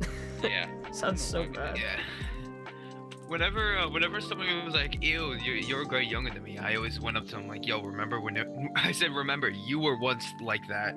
[0.42, 0.66] Yeah.
[0.92, 1.78] Sounds so bad.
[1.78, 2.00] Yeah.
[3.28, 6.74] Whenever, uh, whenever someone was like, "Ew, you're, you're a grade younger than me," I
[6.74, 9.96] always went up to them like, "Yo, remember when?" It, I said, "Remember, you were
[9.98, 10.94] once like that."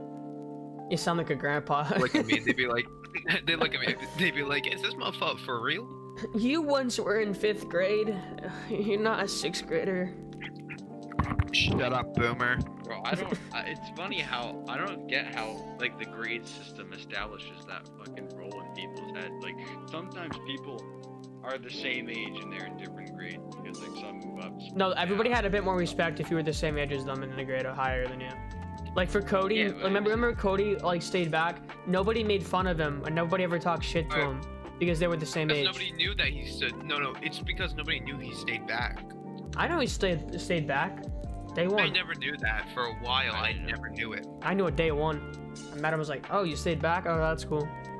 [0.90, 1.88] You sound like a grandpa.
[1.98, 2.86] Look at me, and they'd be like,
[3.46, 5.88] "They look at me, they'd be like, is this motherfucker for real?"
[6.36, 8.16] You once were in fifth grade.
[8.70, 10.14] You're not a sixth grader.
[11.52, 12.58] Shut up, boomer.
[12.84, 13.38] Bro, I don't.
[13.54, 18.30] I, it's funny how I don't get how like the grade system establishes that fucking
[18.36, 19.32] role in people's head.
[19.42, 19.56] Like
[19.90, 20.84] sometimes people
[21.44, 24.60] are the same age and they're in different grades because like some move up.
[24.62, 25.38] some No, everybody down.
[25.38, 27.40] had a bit more respect if you were the same age as them and in
[27.40, 28.30] a grade or higher than you.
[28.96, 31.60] Like for Cody, Yeah, remember remember Cody like stayed back.
[31.88, 34.28] Nobody made fun of him and nobody ever talked shit to Right.
[34.28, 34.42] him
[34.80, 35.66] because they were the same Because age.
[35.68, 36.84] nobody knew that he stood.
[36.84, 39.04] No, no, it's because nobody knew he stayed back.
[39.58, 41.04] I know he stayed stayed back.
[41.54, 41.80] Day one.
[41.80, 43.34] I never knew that for a while.
[43.34, 44.28] I I never knew it.
[44.42, 45.54] I knew it day one.
[45.74, 47.06] I met him was like, oh, you stayed back?
[47.08, 47.66] Oh, that's cool.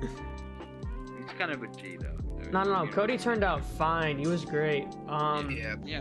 [0.00, 2.16] He's kind of a G though.
[2.52, 2.90] No, no, no.
[2.92, 4.18] Cody turned out fine.
[4.18, 4.86] He was great.
[5.08, 5.74] Um, yeah.
[5.84, 6.00] Yeah.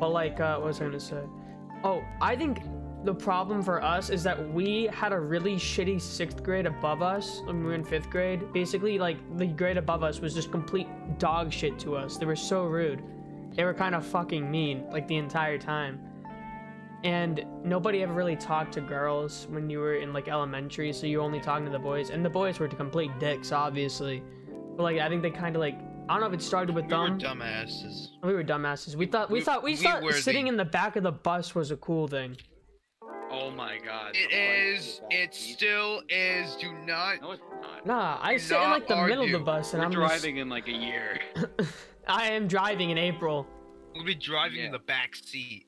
[0.00, 1.22] but like, uh, what was I gonna say?
[1.84, 2.60] Oh, I think
[3.04, 7.40] the problem for us is that we had a really shitty sixth grade above us
[7.44, 8.52] when we were in fifth grade.
[8.52, 10.86] Basically, like the grade above us was just complete
[11.18, 12.18] dog shit to us.
[12.18, 13.02] They were so rude.
[13.54, 16.00] They were kind of fucking mean, like the entire time.
[17.02, 21.20] And nobody ever really talked to girls when you were in like elementary, so you
[21.22, 22.10] only talking to the boys.
[22.10, 24.22] And the boys were complete dicks, obviously.
[24.76, 26.84] But like, I think they kind of like, I don't know if it started with
[26.84, 28.08] We were dumbasses.
[28.22, 28.94] We were dumbasses.
[28.96, 31.12] We thought we, we- thought we, we thought sitting the- in the back of the
[31.12, 32.36] bus was a cool thing.
[33.30, 34.12] Oh my god.
[34.14, 34.96] It the bike is.
[34.96, 36.56] the back It still is.
[36.56, 37.20] Do not.
[37.22, 37.86] No, it's not.
[37.86, 40.38] Nah, I Do sit in like the middle of the bus, and We're I'm driving
[40.38, 41.20] in like a year.
[42.08, 43.46] I am driving in April,
[43.94, 45.66] We'll be driving in the back seat.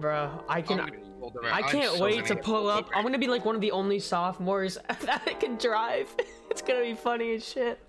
[0.00, 0.42] bro.
[0.48, 0.80] I can.
[0.80, 1.52] I'm gonna be pulled around.
[1.52, 2.88] I I'm can't so wait gonna pull up.
[2.94, 6.14] I'm gonna be like one of the only sophomores that can drive.
[6.50, 7.80] It's gonna be funny as shit.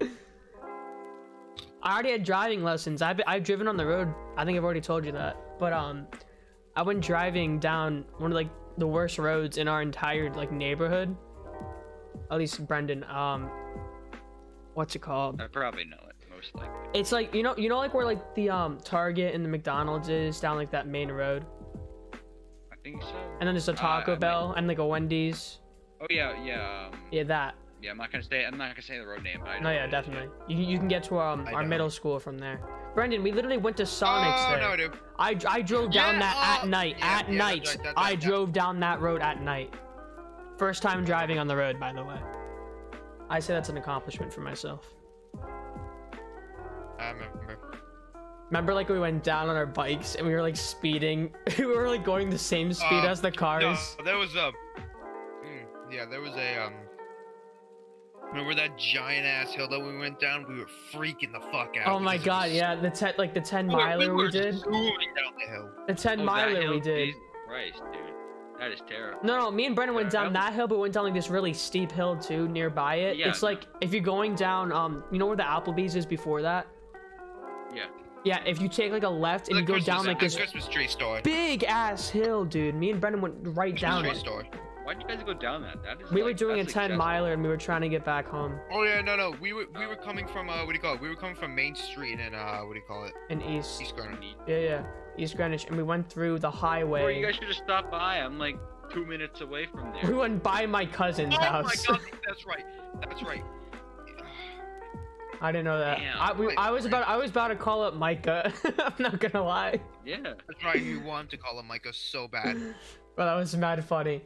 [1.82, 3.02] I already had driving lessons.
[3.02, 4.14] I've I've driven on the road.
[4.38, 5.36] I think I've already told you that.
[5.60, 6.08] But um,
[6.76, 11.16] I went driving down one of like the worst roads in our entire like neighborhood.
[12.32, 13.04] At least Brendan.
[13.06, 13.50] Um,
[14.74, 15.40] what's it called?
[15.42, 16.74] I probably know it, most likely.
[17.00, 20.10] It's like you know you know like where like the um Target and the McDonald's
[20.10, 21.46] is down like that main road,
[22.72, 23.10] I think so.
[23.40, 25.60] and then there's a Uh, Taco might- Bell and like a Wendy's.
[26.02, 26.88] Oh yeah, yeah.
[26.92, 27.56] Um, Yeah, that.
[27.84, 28.46] Yeah, I'm not gonna say.
[28.46, 30.30] I'm not gonna say the road name, No, yeah, what it is, definitely.
[30.48, 32.62] You, you can get to um, our middle school from there.
[32.96, 34.62] Brendan, we literally went to Sonic's oh there.
[34.62, 34.94] no, dude.
[35.20, 36.96] I, I drove down Yeah, that at oh, night.
[36.98, 39.74] yeah, at yeah, night, that's right, that- I drove down that road at night.
[40.58, 42.20] First time driving on the road, by the way.
[43.30, 44.94] I say that's an accomplishment for myself.
[47.00, 47.60] I remember.
[48.50, 51.34] Remember, like we went down on our bikes and we were like speeding.
[51.58, 53.96] we were like going the same speed Uh, as the cars.
[53.98, 54.52] No, there was a.
[55.44, 56.74] Mm, yeah, there was a um.
[58.34, 60.46] Remember that giant ass hill that we went down?
[60.50, 61.86] We were freaking the fuck out.
[61.88, 64.30] Oh my god, was- yeah, the ten like the ten We were, miler we, were
[64.32, 64.56] did.
[64.58, 65.70] zooming down the hill.
[65.88, 66.72] The ten Oh, that miler hill?
[66.74, 67.06] we did.
[67.10, 68.02] Jesus Christ, dude.
[68.60, 69.20] That is terrible.
[69.24, 71.14] No, no, me and Brendan went Yeah, down that that hill, but went down like
[71.14, 73.18] this really steep hill too nearby it.
[73.18, 73.50] Yeah, it's no.
[73.50, 76.66] like if you're going down, um, you know where the Applebee's is before that?
[77.76, 77.84] Yeah.
[78.24, 80.26] Yeah, if you take like a left and The you go Christmas- down like the
[80.26, 81.20] this Christmas tree store.
[81.24, 82.74] big ass hill, dude.
[82.74, 84.18] Me and Brendan went right Christmas down tree it.
[84.18, 84.44] store.
[84.86, 85.82] Why'd you guys go down that?
[85.84, 86.12] That is.
[86.12, 88.84] We were doing a ten miler and we were trying to get back home Oh
[88.84, 89.34] yeah, no, no.
[89.40, 91.02] We were we were coming from uh, what do you call it?
[91.02, 93.14] We were coming from Main Street and uh, what do you call it?
[93.30, 93.82] in East.
[93.82, 94.36] East Greenwich.
[94.48, 94.84] Yeah, yeah,
[95.18, 97.18] East Greenwich, and we went through the Bro, highway.
[97.20, 98.18] you guys should have stopped by.
[98.18, 98.58] I'm like
[98.92, 100.04] two minutes away from there.
[100.12, 101.86] We went by my cousin's Oh my house.
[101.86, 102.66] god, that's right.
[103.02, 103.44] That's right.
[105.42, 105.98] I didn't know that.
[106.00, 106.18] Damn.
[106.22, 106.90] I, we, Wait, I was wait.
[106.92, 108.54] about I was about to call up Micah.
[108.80, 110.18] I'm not gonna lie, Yeah.
[110.24, 110.82] That's right.
[110.82, 112.58] You wanted to call him Micah so bad.
[113.16, 114.22] but that was mad funny.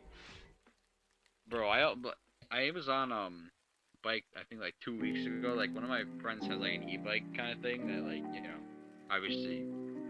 [1.49, 1.93] Bro, I
[2.51, 3.51] I was on um
[4.03, 5.53] bike I think like two weeks ago.
[5.55, 8.41] Like one of my friends has like an e-bike kind of thing that like you
[8.41, 8.57] know
[9.09, 9.57] obviously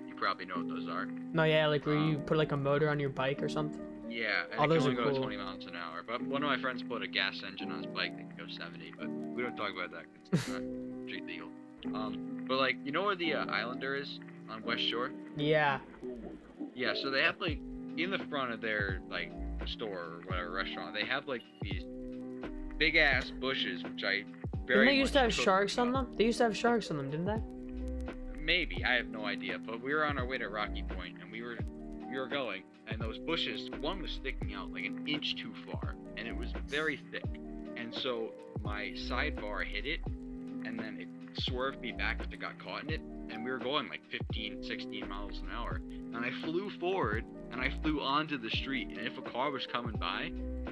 [0.08, 1.06] you probably know what those are.
[1.06, 3.82] No, yeah, like where you Um, put like a motor on your bike or something.
[4.10, 5.22] Yeah, and Oh, it those can only go cool.
[5.22, 6.02] 20 miles an hour.
[6.02, 8.46] But one of my friends put a gas engine on his bike that can go
[8.58, 8.94] 70.
[8.98, 10.62] But we don't talk about that 'cause it's not
[11.08, 11.50] street legal.
[11.94, 14.20] Um, but like you know where the uh, Islander is
[14.50, 15.12] on West Shore?
[15.36, 15.80] Yeah.
[16.74, 17.60] Yeah, so they have like
[17.98, 19.32] in the front of their like
[19.66, 21.84] store or whatever restaurant, they have like these
[22.78, 24.24] big ass bushes, which I
[24.66, 24.86] very.
[24.86, 26.08] Didn't they used to have sharks on them?
[26.18, 27.42] They used to have sharks on them, didn't they?
[28.40, 31.32] Maybe I have no idea, but we were on our way to Rocky Point, and
[31.32, 31.58] we were
[32.10, 35.96] we were going, and those bushes, one was sticking out like an inch too far,
[36.16, 37.26] and it was very thick,
[37.76, 38.32] and so
[38.64, 41.08] my sidebar hit it, and then it
[41.44, 44.64] swerved me back after it got caught in it, and we were going like 15,
[44.64, 45.82] 16 miles an hour,
[46.14, 49.66] and I flew forward, and I flew onto the street, and if a car was
[49.72, 50.32] coming by,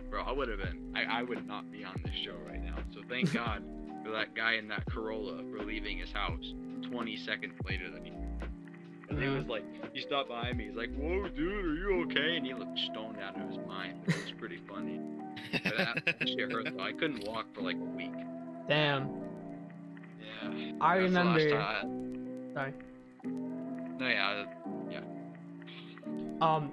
[0.10, 2.78] bro, I would have been, I, I would not be on this show right now.
[2.94, 3.64] So thank God
[4.04, 6.54] for that guy in that Corolla for leaving his house
[6.90, 8.12] 20 seconds later than he.
[9.10, 10.66] And he was like, he stopped by me.
[10.66, 14.02] He's like, "Whoa, dude, are you okay?" And he looked stoned out of his mind.
[14.08, 15.00] It was pretty funny.
[15.52, 16.84] But that shit hurt though.
[16.84, 18.12] I couldn't walk for like a week.
[18.68, 19.25] Damn.
[20.54, 20.72] Yeah.
[20.82, 21.50] I last remember.
[21.50, 22.74] time- Sorry.
[23.24, 24.46] No, yeah,
[24.90, 25.00] yeah.
[26.42, 26.72] Um,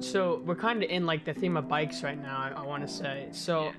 [0.00, 2.36] so we're kind of in like the theme of bikes right now.
[2.38, 3.28] I, I want to say.
[3.32, 3.72] So Yeah.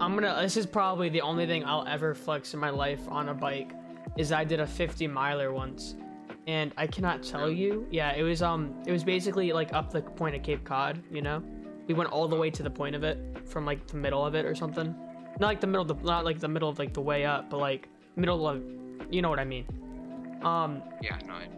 [0.00, 0.38] I'm gonna.
[0.42, 3.72] This is probably the only thing I'll ever flex in my life on a bike.
[4.16, 5.94] Is I did a 50 miler once,
[6.46, 7.86] and I cannot tell you.
[7.90, 11.00] Yeah, it was um, it was basically like up the point of Cape Cod.
[11.10, 11.42] You know,
[11.86, 14.34] we went all the way to the point of it from like the middle of
[14.34, 14.94] it or something.
[15.40, 17.48] Not like the middle, of the, not like the middle of like the way up,
[17.48, 18.62] but like middle of,
[19.10, 19.66] you know what I mean.
[20.42, 21.34] Um, yeah, no.
[21.34, 21.48] I,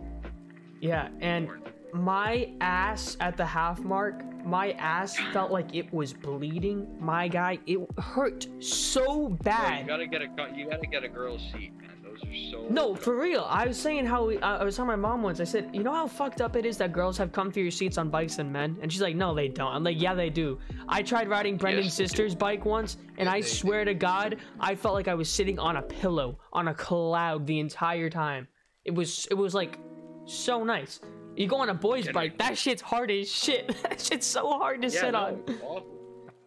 [0.80, 1.48] Yeah, and
[1.92, 6.86] my ass at the half mark, my ass felt like it was bleeding.
[7.00, 9.86] My guy, it hurt so Bro, you bad.
[9.86, 11.89] gotta get a you gotta get a girl's seat, man.
[12.22, 12.66] Those are so.
[12.70, 13.46] No, for real.
[13.48, 15.40] I was saying how we, I I was telling my mom once.
[15.40, 18.10] I said, you know how fucked up it is that girls have comfier seats on
[18.10, 19.72] bikes than men, and she's like, no, they don't.
[19.74, 20.58] I'm like, yeah, they do.
[20.88, 22.08] I tried riding Brendan's Yes, they do.
[22.08, 23.46] sister's bike once, and Yeah, I do.
[23.46, 27.46] swear to God, I felt like I was sitting on a pillow on a cloud
[27.46, 28.46] the entire time.
[28.84, 29.78] It was, it was like
[30.24, 31.00] so nice.
[31.36, 33.68] You go on a boy's Can I- bike, that shit's hard as shit.
[33.82, 35.82] that shit's so hard to Yeah, sit no, on.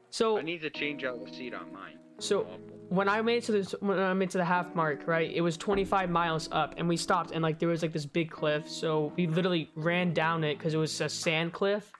[0.09, 1.97] So I need to change out the seat on mine.
[2.19, 2.59] so Awful.
[2.89, 5.31] When I made it to this when I made to the half mark, right?
[5.31, 8.29] It was 25 miles up, and we stopped, and like there was like this big
[8.29, 11.91] cliff, so we literally ran down it because it was a sand cliff,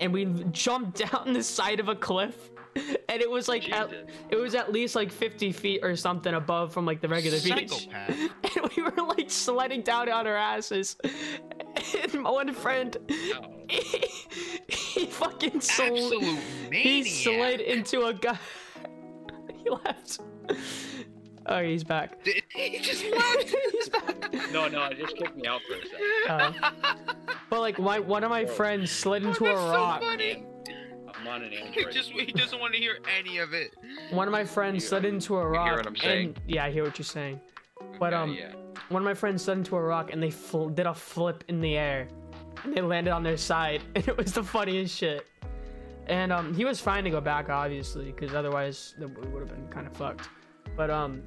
[0.00, 3.92] and we jumped down the side of a cliff, and it was like at,
[4.30, 7.88] it was at least like 50 feet or something above from like the regular beach,
[7.94, 10.96] and we were like sledding down on our asses,
[12.02, 12.96] and my one friend.
[13.10, 13.52] Oh.
[13.68, 14.06] He,
[14.68, 16.22] he fucking slid.
[16.72, 18.38] He slid into a guy.
[19.66, 20.20] He left.
[21.48, 22.24] Oh, he's back.
[22.24, 23.54] Did- He just left.
[23.70, 24.32] he's back.
[24.52, 26.60] No, no, it just kicked me out for a second.
[26.64, 26.72] Oh.
[27.48, 28.54] But like, my one of my Bro.
[28.54, 30.00] friends slid into Oh, a that's so rock.
[30.02, 30.44] funny.
[31.14, 33.74] I'm on an He just he doesn't want to hear any of it.
[34.10, 35.76] One of my friends slid into a rock.
[35.76, 36.26] what I'm saying?
[36.30, 37.40] And, yeah, I hear what you're saying.
[38.00, 38.50] but, Okay, um, yeah.
[38.88, 41.60] One of my friends slid into a rock and they fl- did a flip in
[41.60, 42.08] the air,
[42.64, 45.24] and they landed on their side, and it was the funniest shit.
[46.08, 49.66] And um, he was fine to go back, obviously, because otherwise it would have been
[49.68, 50.28] kind of fucked.
[50.76, 51.22] But um,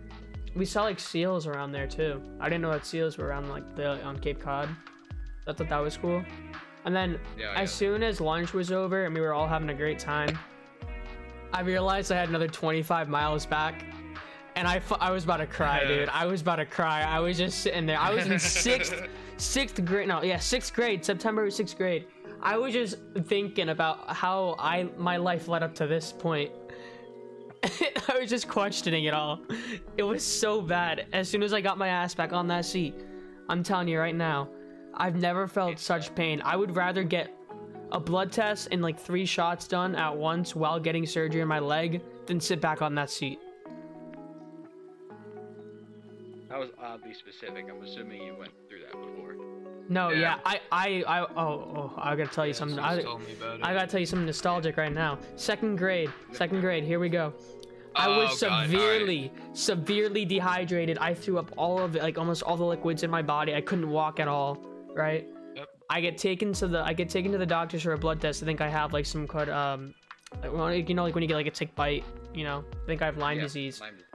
[0.55, 2.21] we saw like seals around there too.
[2.39, 4.69] I didn't know that seals were around like the on Cape Cod.
[5.47, 6.23] I thought that was cool.
[6.85, 7.65] And then Yeah, as yeah.
[7.65, 10.37] soon as lunch was over and we were all having a great time,
[11.51, 13.83] I realized I had another 25 miles back.
[14.55, 16.09] And I, fu- I was about to cry, dude.
[16.09, 17.01] I was about to cry.
[17.03, 17.97] I was just sitting there.
[17.99, 18.93] I was in sixth,
[19.37, 20.07] sixth grade.
[20.07, 21.03] No, yeah, sixth grade.
[21.03, 22.07] September, sixth grade.
[22.41, 26.51] I was just thinking about how I my life led up to this point.
[27.63, 29.41] I was just questioning it all.
[29.97, 31.07] It was so bad.
[31.11, 32.95] As soon as I got my ass back on that seat,
[33.49, 34.49] I'm telling you right now,
[34.93, 36.41] I've never felt such pain.
[36.45, 37.33] I would rather get
[37.91, 41.59] a blood test and like three shots done at once while getting surgery in my
[41.59, 43.39] leg than sit back on that seat.
[46.49, 47.65] That was oddly specific.
[47.69, 49.35] I'm assuming you went through that before.
[49.89, 50.39] No, yeah, Yeah.
[50.45, 52.77] I, I, I, oh, oh I gotta tell you something.
[52.77, 53.01] So I, me
[53.37, 53.63] about.
[53.63, 55.17] I gotta tell you something nostalgic right now.
[55.35, 56.83] Second grade, second grade.
[56.83, 57.33] Here we go.
[57.95, 58.69] I was Oh, God, alright.
[58.69, 60.99] severely, severely dehydrated.
[60.99, 63.55] I threw up all of it, like almost all the liquids in my body.
[63.55, 64.59] I couldn't walk at all.
[64.95, 65.27] Right.
[65.55, 65.67] Yep.
[65.89, 68.43] I get taken to the, I get taken to the doctors for a blood test.
[68.43, 69.95] I think I have like some kind, um,
[70.53, 72.03] like, you know, like when you get like a tick bite.
[72.31, 73.81] You know, I think I have Lyme Yeah, disease.
[73.81, 74.05] Lyme disease.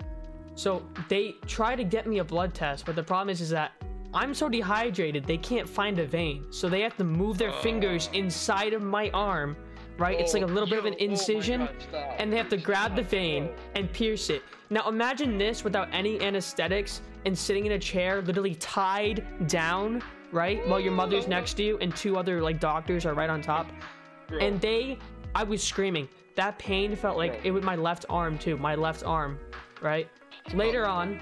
[0.55, 3.73] So they try to get me a blood test, but the problem is, is that
[4.15, 6.47] I'm so dehydrated they can't find a vein.
[6.51, 8.17] So they have to move their fingers Oh.
[8.17, 9.57] inside of my arm,
[9.99, 10.19] right?
[10.19, 12.49] it's like a little bit of an Oh, yo, oh incision, God, and they have
[12.51, 14.43] to grab the vein and pierce it.
[14.71, 20.67] Now imagine this without any anesthetics and sitting in a chair, literally tied down, right?
[20.69, 23.67] While your mother's next to you and two other like doctors are right on top
[24.29, 24.99] Bro, and they
[25.35, 29.05] i was screaming that pain felt like it was my left arm too my left
[29.05, 29.39] arm
[29.83, 30.09] right
[30.53, 30.57] oh.
[30.57, 31.21] later on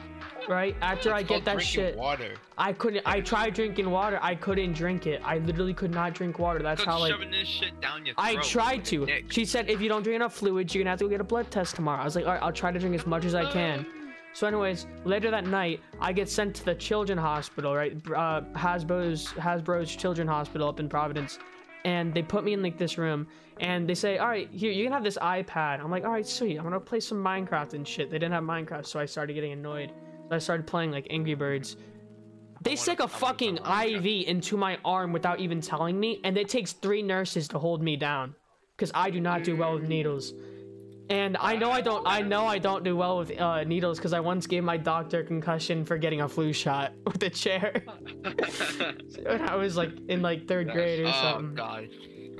[0.48, 2.34] right after i get that shit Water.
[2.58, 6.38] i couldn't i tried drinking water i couldn't drink it i literally could not drink
[6.38, 9.06] water that's how like shoving this shit down your I tried to.
[9.30, 11.24] She said if you don't drink enough fluids, you're gonna have to go get a
[11.24, 12.00] blood test tomorrow.
[12.00, 13.84] I was like, all right, I'll try to drink as much as I can.
[14.34, 17.94] So, anyways, later that night, I get sent to the children hospital, right?
[18.06, 21.38] Uh, Hasbro's Hasbro's Children Hospital up in Providence,
[21.84, 23.26] and they put me in like this room,
[23.60, 25.80] and they say, all right, here you can have this iPad.
[25.80, 26.56] I'm like, all right, sweet.
[26.56, 28.10] I'm gonna play some Minecraft and shit.
[28.10, 29.92] They didn't have Minecraft, so I started getting annoyed.
[30.34, 31.76] I started playing like Angry Birds.
[32.62, 33.58] They stick a fucking.
[33.58, 37.82] IV into my arm without even telling me, and it takes three nurses to hold
[37.82, 38.34] me down,
[38.76, 40.32] because I do not do well with needles.
[41.10, 42.06] And I know I don't.
[42.06, 45.20] I know I don't do well with uh, needles because I once gave my doctor
[45.20, 47.82] a concussion for getting a flu shot with a chair.
[48.22, 51.22] when I was like in like third grade or something.
[51.22, 51.54] Oh something.
[51.54, 51.88] god.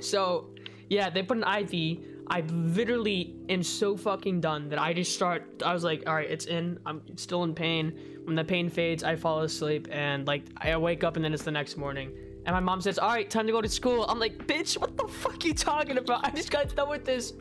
[0.03, 0.55] So,
[0.89, 2.12] yeah, they put an IV.
[2.27, 5.61] I literally am so fucking done that I just start.
[5.65, 6.79] I was like, all right, it's in.
[6.85, 7.93] I'm still in pain.
[8.25, 11.43] When the pain fades, I fall asleep and like I wake up and then it's
[11.43, 12.11] the next morning.
[12.45, 14.05] And my mom says, all right, time to go to school.
[14.05, 16.25] I'm like, bitch, what the fuck you talking about?
[16.25, 17.33] I just got done with this.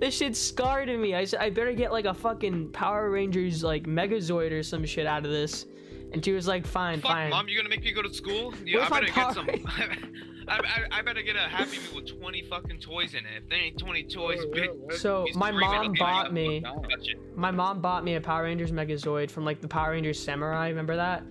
[0.00, 1.14] This shit's scarred in me.
[1.14, 5.06] I said, I better get like a fucking Power Rangers like Megazord or some shit
[5.06, 5.66] out of this.
[6.12, 7.30] And she was like, fine, Fuck, fine.
[7.30, 8.54] mom, you gonna make me go to school?
[8.64, 9.48] Yeah, Where's I better get some.
[10.46, 13.42] Power I, I, I better get a Happy Meal with 20 fucking toys in it.
[13.42, 14.94] If there ain't 20 toys, bitch.
[14.94, 16.64] So my mom bought me.
[17.34, 20.68] My mom bought me a Power Rangers Megazord from like the Power Rangers Samurai.
[20.68, 21.22] Remember that?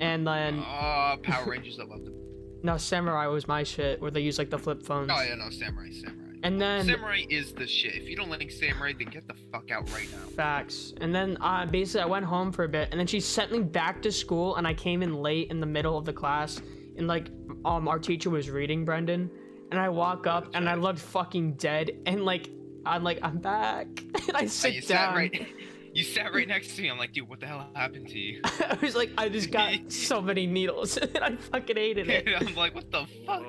[0.00, 2.14] And then Oh, Power Rangers, I love them.
[2.62, 5.10] No, Samurai was my shit, where they use like the flip phones.
[5.10, 6.34] Oh yeah, no, samurai, samurai.
[6.42, 7.94] And then Samurai is the shit.
[7.94, 10.18] If you don't like samurai, then get the fuck out right now.
[10.36, 10.92] facts.
[11.00, 13.60] And then uh, basically I went home for a bit, and then she sent me
[13.60, 16.60] back to school, and I came in late in the middle of the class,
[16.96, 17.28] and like
[17.64, 19.30] um our teacher was reading Brendan,
[19.70, 22.50] and I walk up and I looked fucking dead, and like
[22.86, 23.86] I'm like I'm back,
[24.28, 24.88] and I sit you down.
[24.88, 25.46] sat right,
[25.94, 26.90] you sat right next to me.
[26.90, 28.40] I'm like, dude, what the hell happened to you?
[28.44, 32.28] I was like I just got so many needles, and I fucking hated it.
[32.28, 33.44] I'm like, what the fuck?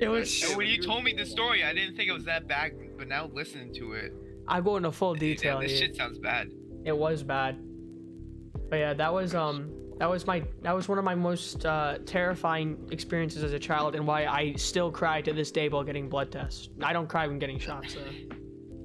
[0.00, 0.42] It was.
[0.42, 3.08] And when you told me the story, I didn't think it was that bad, but
[3.08, 4.12] now listening to it,
[4.48, 5.86] I go into full yeah, detail this here.
[5.86, 6.50] shit sounds bad.
[6.84, 7.58] It was bad.
[8.68, 11.98] But yeah, that was um that was my that was one of my most uh,
[12.04, 16.08] terrifying experiences as a child and why I still cry to this day while getting
[16.08, 16.68] blood tests.
[16.82, 18.36] I don't cry when getting shots though.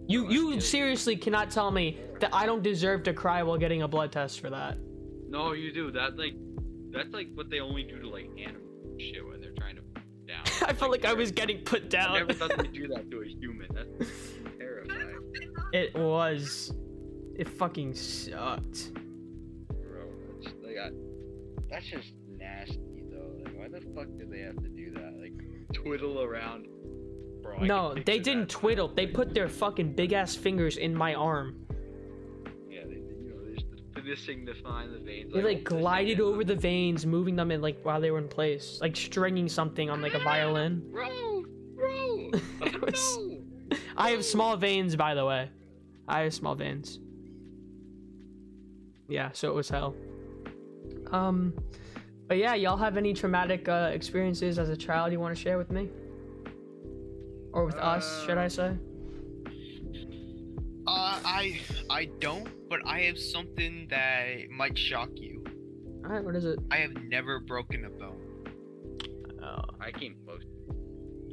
[0.07, 3.87] You you seriously cannot tell me that I don't deserve to cry while getting a
[3.87, 4.77] blood test for that.
[5.27, 5.91] No, you do.
[5.91, 6.33] That like,
[6.91, 8.69] that's like what they only do to like animals
[8.99, 10.43] shit when they're trying to put down.
[10.67, 12.11] I felt like I was getting put down.
[12.11, 13.67] I never thought they'd do that to a human.
[13.71, 14.11] That's
[14.57, 15.19] terrifying,
[15.73, 16.73] It was.
[17.35, 18.91] It fucking sucked.
[20.73, 20.83] Bro.
[20.83, 23.31] That's, like, I, that's just nasty though.
[23.43, 25.13] Like, why the fuck did they have to do that?
[25.19, 25.33] Like,
[25.73, 26.67] twiddle around.
[27.41, 28.49] Bro, No, they didn't that.
[28.49, 28.87] twiddle.
[28.89, 31.65] They put their fucking big ass fingers in my arm.
[32.69, 35.33] Yeah, they, you know, they're just finishing to find the veins.
[35.33, 36.25] They like this glided again.
[36.25, 39.89] over the veins, moving them in like while they were in place, like stringing something
[39.89, 40.83] on like a violin.
[40.91, 41.43] Bro,
[41.75, 42.29] bro.
[42.61, 43.35] It was- no.
[43.95, 45.49] I have small veins, by the way.
[46.07, 46.99] I have small veins.
[49.07, 49.95] Yeah, so it was hell.
[51.11, 51.53] Um,
[52.27, 55.57] but yeah, y'all have any traumatic uh, experiences as a child you want to share
[55.57, 55.89] with me?
[57.53, 58.77] Or with us, should I say?
[60.85, 65.43] Uh, I I don't, but I have something that might shock you.
[66.03, 66.59] All right, what is it?
[66.71, 68.29] I have never broken a bone.
[69.43, 69.61] Oh.
[69.79, 70.41] I came close.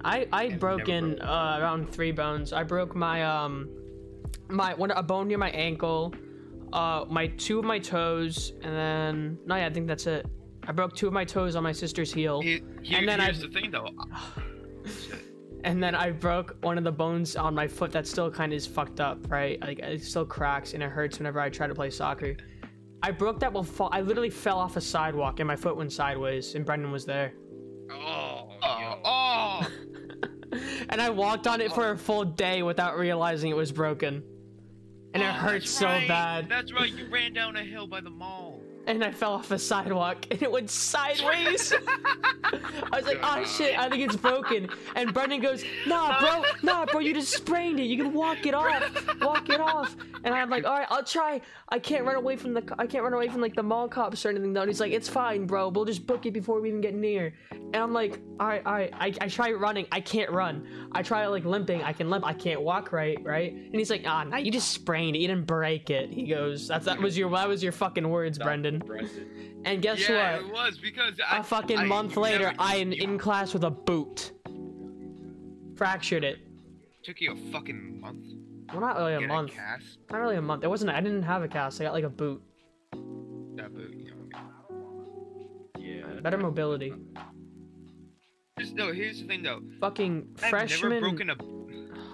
[0.04, 2.52] I I I've broke in broken uh, around three bones.
[2.52, 3.68] I broke my um
[4.48, 6.14] my one a bone near my ankle,
[6.72, 10.26] uh my two of my toes, and then no yeah I think that's it.
[10.68, 13.42] I broke two of my toes on my sister's heel, Here, here- And then here's
[13.42, 13.88] I- the thing, though.
[15.64, 18.56] And then I broke one of the bones on my foot that still kind of
[18.56, 19.60] is fucked up, right?
[19.60, 22.36] Like it still cracks and it hurts whenever I try to play soccer.
[23.02, 23.88] I broke that while fall.
[23.90, 27.32] I literally fell off a sidewalk and my foot went sideways, and Brendan was there.
[27.90, 29.68] Oh, Oh, oh,
[30.88, 34.22] and I walked on it for a full day without realizing it was broken.
[35.16, 36.06] And it oh, hurt that's so right.
[36.06, 36.46] bad.
[36.46, 36.92] That's right.
[36.92, 38.55] You ran down a hill by the mall.
[38.86, 41.72] And I fell off a sidewalk and it went sideways.
[41.72, 44.68] I was like, oh shit, I think it's broken.
[44.94, 47.84] And Brendan goes, nah, bro, nah, bro, you just sprained it.
[47.84, 49.96] You can walk it off, walk it off.
[50.22, 51.40] And I'm like, all right, I'll try.
[51.68, 54.24] I can't run away from the, I can't run away from like the mall cops
[54.24, 54.62] or anything though.
[54.62, 55.68] And he's like, it's fine, bro.
[55.68, 57.34] We'll just book it before we even get near.
[57.50, 58.92] And I'm like, all right, all right.
[58.94, 60.88] I, I try running, I can't run.
[60.92, 63.52] I try like limping, I can limp, I can't walk right, right?
[63.52, 65.18] And he's like, ah, nah, you just sprained it.
[65.18, 66.10] You didn't break it.
[66.10, 68.75] He goes, that's that was your, that was your fucking words, Brendan.
[68.78, 69.62] Brendan.
[69.64, 70.44] And guess yeah, what?
[70.46, 73.64] it was because I, A fucking I- month you later, I am in class with
[73.64, 74.32] a boot.
[75.76, 76.38] Fractured it.
[77.02, 78.26] Took you a fucking month.
[78.72, 79.52] Well, not really a Get month.
[79.52, 79.98] cast.
[80.10, 80.64] Not really a month.
[80.64, 80.90] It wasn't.
[80.90, 81.80] I didn't have a cast.
[81.80, 82.42] I got like a boot.
[83.56, 85.78] That boot, you know.
[85.78, 86.20] Yeah.
[86.20, 86.92] Better mobility.
[88.58, 89.60] Just, no, here's the thing though.
[89.80, 90.90] Fucking I've freshman.
[90.90, 91.34] never broken a.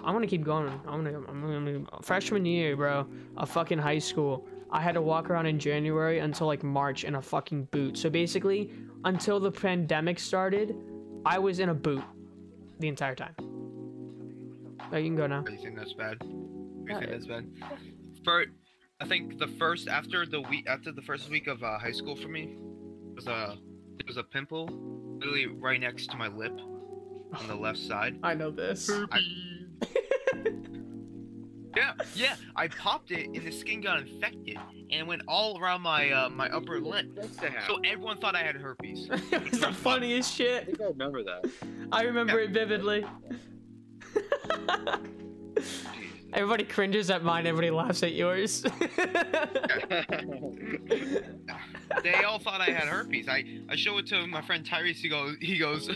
[0.05, 0.67] I'm gonna keep going.
[0.85, 1.85] I'm gonna, I'm gonna.
[2.01, 3.07] Freshman year, bro.
[3.37, 4.45] A fucking high school.
[4.73, 7.95] I had to walk around in January until like March in a fucking boot.
[7.97, 8.71] So basically,
[9.05, 10.75] until the pandemic started,
[11.25, 12.03] I was in a boot
[12.79, 13.35] the entire time.
[14.91, 15.43] Oh, you can go now.
[15.49, 16.17] You think that's bad?
[16.23, 17.45] You think it- that's bad?
[18.25, 18.45] For,
[18.99, 22.15] I think the first after the week after the first week of uh, high school
[22.15, 22.55] for me
[23.15, 23.57] was a
[23.99, 24.67] it was a pimple,
[25.19, 26.57] literally right next to my lip
[27.33, 28.17] on the left side.
[28.23, 28.89] I know this.
[31.75, 32.35] Yeah, yeah.
[32.55, 34.57] I popped it and the skin got infected
[34.91, 37.07] and it went all around my uh, my upper lip.
[37.67, 39.07] So everyone thought I had herpes.
[39.31, 40.63] it was the funniest shit.
[40.63, 40.77] I shit.
[40.77, 41.49] think I remember that.
[41.91, 43.05] I remember it vividly.
[46.33, 48.63] Everybody cringes at mine, everybody laughs at yours.
[52.01, 53.27] they all thought I had herpes.
[53.29, 54.95] I I show it to my friend Tyrese.
[54.95, 55.91] He goes he goes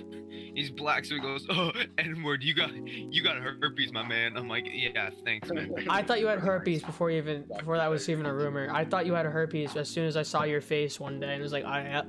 [0.57, 2.43] he's black, so he goes oh N word.
[2.43, 4.35] You got you got herpes, my man.
[4.35, 5.73] I'm like yeah, thanks, man.
[5.89, 8.69] I thought you had herpes before you even before that was even a rumor.
[8.71, 11.39] I thought you had herpes as soon as I saw your face one day and
[11.39, 12.01] it was like, oh yeah.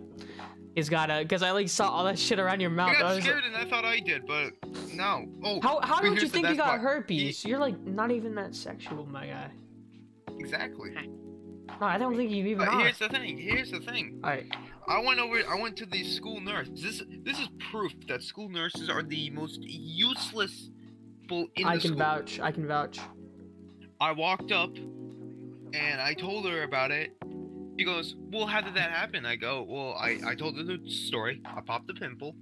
[0.75, 2.91] He's got a because I like saw all that shit around your mouth.
[2.91, 4.53] I I got was scared and I thought I did, but
[4.95, 5.27] no.
[5.43, 6.81] Oh, how how would you think you got part.
[6.81, 7.45] herpes?
[7.45, 9.51] You're like not even that sexual, my guy.
[10.39, 10.93] Exactly.
[11.81, 13.37] No, I don't think you even But here's the thing.
[13.39, 14.21] Here's the thing.
[14.25, 14.47] Alright.
[14.89, 15.36] I went over.
[15.49, 16.68] I went to the school nurse.
[16.72, 20.70] This this is proof that school nurses are the most useless
[21.20, 21.99] people in I the can school.
[21.99, 22.41] vouch.
[22.41, 22.99] I can vouch.
[24.01, 27.12] I walked up, and I told her about it.
[27.78, 30.78] She goes, "Well, how did that happen?" I go, "Well, I I told her the
[30.89, 31.43] story.
[31.45, 32.34] I popped a pimple,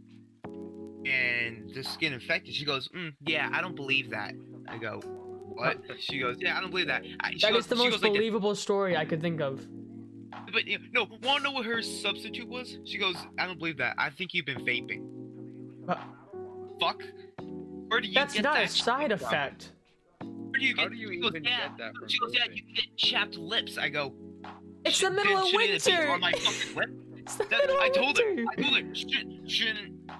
[0.44, 4.34] and the skin infected." She goes, mm, "Yeah, I don't believe that."
[4.68, 7.76] I go, "What?" She goes, "Yeah, I don't believe that." I, That goes, is the
[7.76, 9.66] most goes like believable story I could think of.
[10.52, 12.78] But you know, no, wanna know what her substitute was?
[12.84, 13.94] She goes, "I don't believe that.
[13.98, 15.06] I think you've been vaping."
[15.88, 15.96] Uh,
[16.80, 17.02] Fuck.
[17.88, 19.26] Where do you That's get not that a shit side from?
[19.28, 19.72] effect.
[20.20, 20.90] Where do you How get?
[20.92, 21.68] do you she goes, even yeah.
[21.68, 22.56] get that from She goes, yeah, vaping?
[22.56, 23.78] you get chapped lips.
[23.78, 24.12] I go,
[24.84, 26.10] It's the middle of shouldn't it be winter.
[26.10, 26.90] on my fucking lip?
[27.16, 28.24] It's the That- middle I of told her.
[28.50, 28.94] I told her.
[28.94, 30.10] Shouldn't, shouldn't,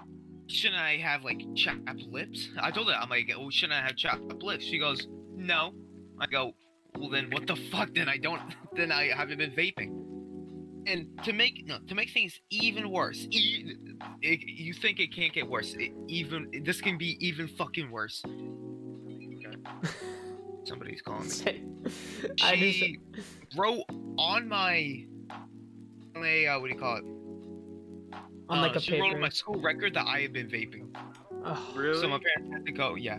[0.47, 2.49] shouldn't I have like chapped lips?
[2.61, 2.95] I told her.
[2.95, 4.65] I'm like, oh, shouldn't I have chapped lips?
[4.65, 5.73] She goes, no.
[6.21, 6.53] I go,
[6.97, 7.93] well then, what the fuck?
[7.95, 8.41] Then I don't.
[8.75, 10.05] Then I haven't been vaping.
[10.87, 13.75] And to make no, to make things even worse, e-
[14.23, 15.75] it, you think it can't get worse?
[15.75, 18.23] It, even this can be even fucking worse.
[20.65, 21.63] Somebody's calling me.
[22.43, 22.99] I just She
[23.57, 23.85] wrote
[24.19, 25.05] on my,
[26.17, 27.05] on a uh, what do you call it?
[28.49, 30.87] on Uh, like a she wrote on my school record that I have been vaping.
[31.45, 31.77] Ugh.
[31.77, 32.01] Really?
[32.01, 33.19] So my parents had to go, yeah.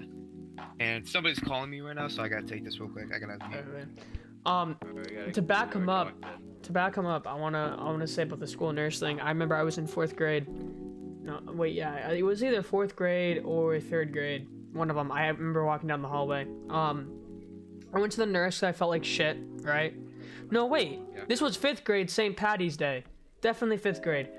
[0.80, 3.05] And somebody's calling me right now, so I gotta take this real quick.
[3.13, 3.38] I gotta.
[3.49, 3.65] mute.
[3.65, 3.88] Alright.
[4.45, 6.39] Um, Oh, gotta- to back him gotta up, go then.
[6.68, 9.20] To back him up, I wanna I wanna say about the school nurse thing.
[9.20, 10.47] I remember I was in fourth grade.
[11.24, 14.47] No, wait, yeah, it was either fourth grade or third grade.
[14.74, 15.11] One of them.
[15.11, 16.45] I remember walking down the hallway.
[16.70, 17.09] Um,
[17.93, 18.63] I went to the nurse.
[18.63, 19.38] I felt like shit.
[19.61, 19.93] Right?
[20.51, 20.99] No, wait.
[21.13, 21.24] Yeah.
[21.28, 22.38] This was fifth grade, St.
[22.38, 23.03] Patty's Day.
[23.41, 24.30] Definitely fifth grade.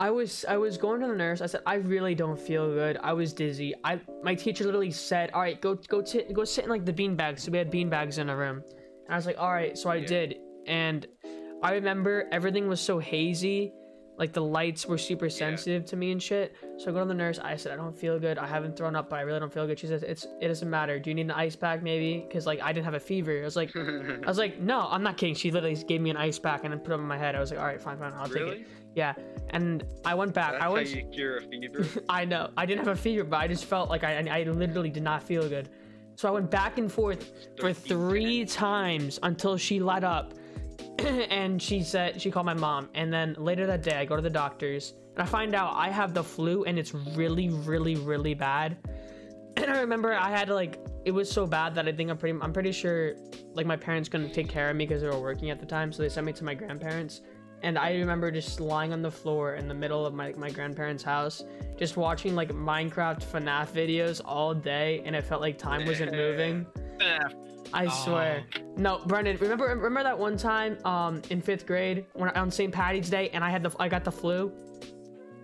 [0.00, 1.40] I was I was going to the nurse.
[1.40, 2.98] I said I really don't feel good.
[3.02, 3.74] I was dizzy.
[3.84, 6.92] I my teacher literally said, "All right, go go sit go sit in like the
[6.92, 8.62] bean bags." So we had bean bags in a room.
[9.04, 10.06] And I was like, "All right." So I Yeah.
[10.06, 10.36] did,
[10.68, 11.06] and
[11.62, 13.72] I remember everything was so hazy,
[14.16, 16.54] like the lights were super sensitive to me and shit.
[16.76, 17.38] So I go to the nurse.
[17.38, 18.38] I said, "I don't feel good.
[18.38, 20.68] I haven't thrown up, but I really don't feel good." She says, "It's it doesn't
[20.68, 20.98] matter.
[20.98, 23.40] Do you need an ice pack maybe?" Because like I didn't have a fever.
[23.40, 23.74] I was like.
[23.76, 25.34] I was like, no, I'm not kidding.
[25.34, 27.34] She literally gave me an ice pack and then put it on my head.
[27.34, 28.66] I was like, all right, fine, fine, I'll take it.
[28.94, 29.14] Yeah,
[29.50, 30.52] and I went back.
[30.52, 31.86] That's I how was, you cure a fever.
[32.08, 34.90] I know, I didn't have a fever, but I just felt like I, I literally
[34.90, 35.68] did not feel good.
[36.16, 40.34] So I went back and forth for three times until she let up,
[41.30, 42.88] and she said she called my mom.
[42.94, 45.90] And then later that day, I go to the doctors and I find out I
[45.90, 48.76] have the flu and it's really, really, really bad.
[49.58, 52.16] And I remember I had to like it was so bad that I think I'm
[52.16, 53.16] pretty I'm pretty sure
[53.54, 55.92] like my parents couldn't take care of me because they were working at the time,
[55.92, 57.22] so they sent me to my grandparents.
[57.64, 61.02] And I remember just lying on the floor in the middle of my my grandparents'
[61.02, 61.42] house,
[61.76, 66.64] just watching like Minecraft FNAF videos all day, and it felt like time wasn't moving.
[67.72, 68.44] I swear.
[68.76, 72.72] No, Brendan, remember remember that one time um in fifth grade when on St.
[72.72, 74.52] Patty's Day and I had the I got the flu.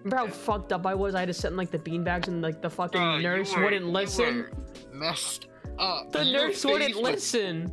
[0.05, 1.14] Remember how fucked up I was?
[1.14, 3.64] I had to sit in like the beanbags and like the fucking bro, nurse were-
[3.64, 4.47] wouldn't listen.
[4.93, 5.47] Messed
[5.79, 6.12] up.
[6.12, 7.72] The nurse wouldn't listen.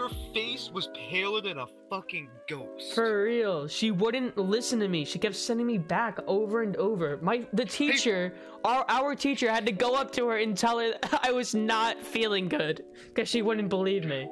[0.00, 2.94] Your face was paler than a fucking ghost.
[2.94, 3.68] For real.
[3.68, 5.04] She wouldn't listen to me.
[5.04, 7.18] She kept sending me back over and over.
[7.20, 8.32] My the teacher,
[8.64, 12.00] our our teacher had to go up to her and tell her I was not
[12.00, 14.26] feeling good because she wouldn't believe me.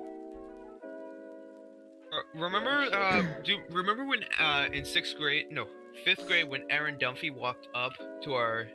[2.11, 5.67] Uh, remember, uh, do remember when uh in sixth grade, no,
[6.03, 7.93] fifth grade, when Aaron Dunphy walked up
[8.23, 8.69] to our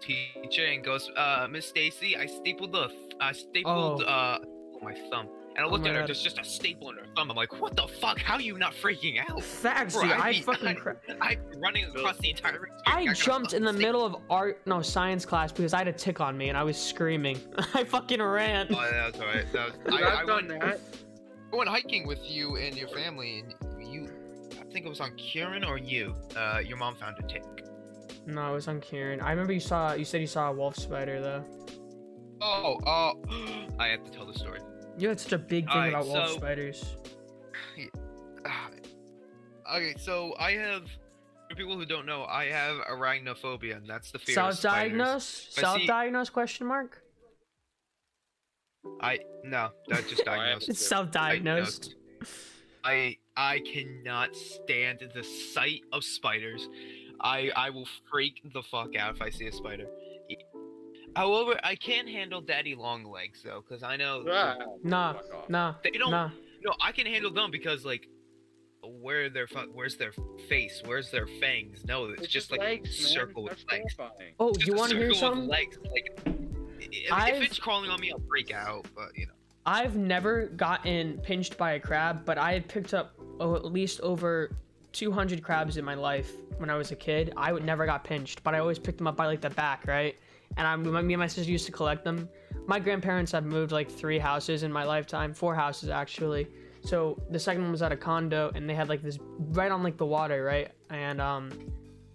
[0.00, 4.10] teacher and goes, uh, Miss Stacy, I stapled the, I stapled Oh.
[4.10, 4.38] uh
[4.82, 6.08] my thumb, and I Oh looked my at her, God.
[6.08, 7.30] there's just a staple in her thumb.
[7.30, 8.18] I'm like, what the fuck?
[8.20, 9.42] How are you not freaking out?
[9.42, 10.12] Facts, Bro, dude.
[10.12, 12.72] I'd I fucking I'd- cra- I'm running across the entire room.
[12.86, 16.20] I jumped in the middle of art, no science class because I had a tick
[16.20, 17.40] on me and I was screaming.
[17.74, 18.68] I fucking ran.
[18.70, 19.52] Oh, yeah, that's alright.
[19.52, 20.80] That was, I, I've I, done went, that.
[21.52, 24.08] I went hiking with you and your family, and you,
[24.60, 26.14] I think it was on Kieran or you.
[26.36, 27.44] Uh, your mom found a tick.
[28.26, 29.20] No, it was on Kieran.
[29.20, 29.92] I remember you saw.
[29.94, 31.44] You said you saw a wolf spider though.
[32.40, 33.12] Oh, oh,
[33.78, 34.58] I have to tell the story.
[34.98, 36.96] You had such a big thing Alright, about wolf so- spiders.
[38.46, 38.70] Ah,
[39.76, 40.84] okay, so I have,
[41.48, 44.60] for people who don't know, I have arachnophobia, and that's the fear of spiders.
[44.60, 45.54] Self-diagnosed?
[45.54, 46.32] Self-diagnosed?
[46.32, 47.02] Question mark.
[49.00, 50.68] I no, that's just I have diagnosed.
[50.68, 51.94] It's self-diagnosed.
[52.84, 56.68] I I cannot stand the sight of spiders.
[57.20, 59.86] I I will freak the fuck out if I see a spider.
[61.20, 65.14] However, I can handle daddy long legs though, because I know Ah, Nah,
[65.48, 66.10] nah, they don't.
[66.10, 66.28] nah.
[66.62, 68.06] No, I can handle them because like,
[68.82, 70.12] where their fu- where's their
[70.46, 70.82] face?
[70.84, 71.86] Where's their fangs?
[71.86, 73.94] No, it's, just like legs, a circle with legs.
[73.96, 74.34] terrifying.
[74.38, 75.48] Oh, Just you want to hear circle something?
[75.48, 76.30] Legs, like, i-
[76.92, 78.86] if, I've- if it's crawling on me, I'll freak out.
[78.94, 79.32] But you know,
[79.64, 84.00] I've never gotten pinched by a crab, but I had picked up oh, at least
[84.02, 84.50] over
[84.92, 87.32] 200 crabs in my life when I was a kid.
[87.38, 89.86] I would never got pinched, but I always picked them up by like the back,
[89.86, 90.14] right?
[90.56, 92.28] And I, me and my sister used to collect them.
[92.66, 96.48] My grandparents have moved like three houses in my lifetime, four houses actually.
[96.80, 99.82] So the second one was at a condo, and they had like this right on
[99.82, 100.70] like the water, right?
[100.88, 101.50] And um,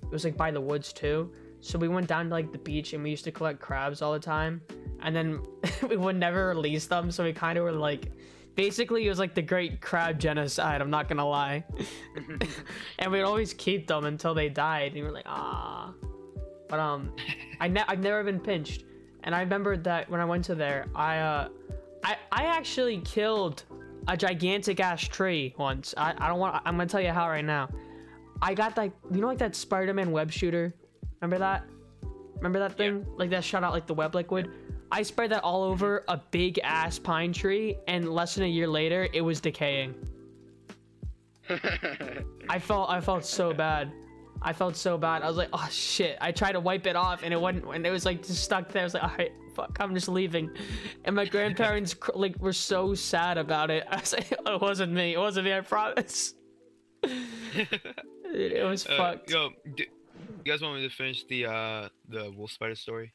[0.04, 1.32] it was like by the woods too.
[1.60, 4.14] So we went down to like the beach, and we used to collect crabs all
[4.14, 4.62] the time.
[5.02, 5.42] And then
[5.90, 8.12] we would never release them, so we kind of were like
[8.56, 11.64] basically it was like the great crab genocide i'm not gonna lie
[13.00, 15.94] and we'd always keep them until they died and we were like ah
[16.72, 17.14] but um
[17.60, 18.86] I ne- i've never been pinched.
[19.24, 21.50] And i remember that when i went to there i uh
[22.04, 23.64] i i actually killed
[24.08, 25.94] a gigantic ass tree once.
[25.96, 27.70] I i don't want i'm gonna tell you how right now.
[28.42, 30.74] I got like you know like that spider-man web shooter?
[31.20, 31.66] Remember that?
[32.38, 33.00] Remember that thing?
[33.00, 33.18] Yeah.
[33.18, 34.50] like that shot out like the web liquid?
[34.92, 38.68] I sprayed that all over a big ass pine tree, and less than a year
[38.68, 39.94] later, it was decaying.
[42.50, 43.92] I felt I felt so bad.
[44.42, 45.22] I felt so bad.
[45.22, 46.18] I was like, oh shit.
[46.20, 47.66] I tried to wipe it off, and it wasn't.
[47.76, 48.82] And it was like just stuck there.
[48.82, 50.50] I was like, all right, fuck, I'm just leaving.
[51.06, 53.86] And my grandparents cr- like were so sad about it.
[53.89, 55.14] I was like, oh, it wasn't me.
[55.14, 55.54] It wasn't me.
[55.54, 56.34] I promise.
[58.34, 59.30] It was Uh, fucked.
[59.30, 59.88] yo, d-
[60.46, 63.12] you guys want me to finish the uh the wolf spider story?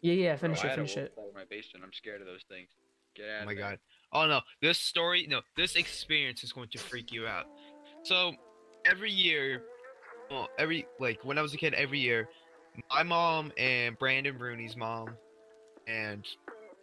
[0.00, 0.36] Yeah, yeah.
[0.36, 0.70] Bro, Finish I it.
[0.70, 1.12] had a Finish wolf it.
[1.16, 1.84] all over my basement.
[1.84, 2.68] I'm scared of those things.
[3.16, 3.78] Get out Oh of my god.
[4.12, 7.46] Oh no, this story, no, this experience is going to freak you out.
[8.04, 8.32] So,
[8.86, 9.62] every year,
[10.30, 12.28] well, every like when I was a kid, every year,
[12.90, 15.10] my mom and Brandon Rooney's mom,
[15.86, 16.26] and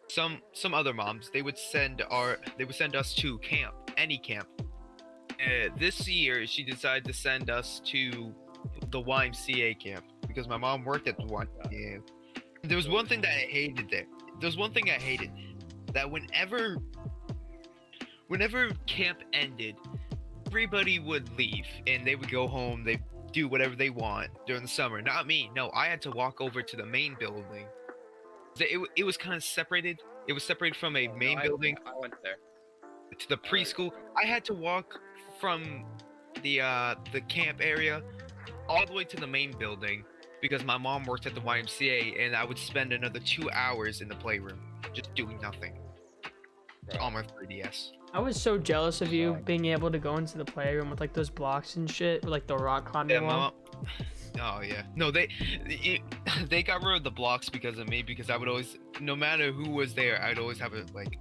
[0.10, 4.18] some some other moms, they would send our they would send us to camp, any
[4.18, 4.48] camp.
[5.32, 8.34] Uh, this year, she decided to send us to
[8.90, 12.02] the YMCA camp because my mom worked at the YMCA.
[12.64, 14.08] There was one thing that I hated there.
[14.40, 15.32] There was one thing I hated
[15.94, 16.78] that whenever
[18.28, 19.76] whenever camp ended,
[20.48, 22.84] everybody would leave and they would go home.
[22.84, 23.00] They
[23.32, 25.02] do whatever they want during the summer.
[25.02, 25.50] Not me.
[25.56, 27.66] No, I had to walk over to the main building.
[28.60, 30.00] It, it was kind of separated.
[30.28, 32.38] It was separated from a Oh, no, main I- building I went there.
[33.18, 33.92] to the preschool.
[34.22, 35.00] I had to walk
[35.40, 35.86] from
[36.44, 38.02] the uh the camp area
[38.68, 40.04] all the way to the main building
[40.42, 44.08] because my mom worked at the YMCA and I would spend another two hours in
[44.08, 44.60] the playroom
[44.94, 45.74] just doing nothing
[46.92, 47.02] Bro.
[47.02, 47.92] on my 3DS.
[48.18, 51.14] I was so jealous of you being able to go into the playroom with like
[51.14, 53.52] those blocks and shit, with like the rock climbing Yeah, mom.
[54.40, 54.84] Oh yeah.
[54.96, 55.30] No, they
[55.66, 56.02] it,
[56.50, 59.52] they got rid of the blocks because of me because I would always, no matter
[59.52, 61.20] who was there, I'd always have a like.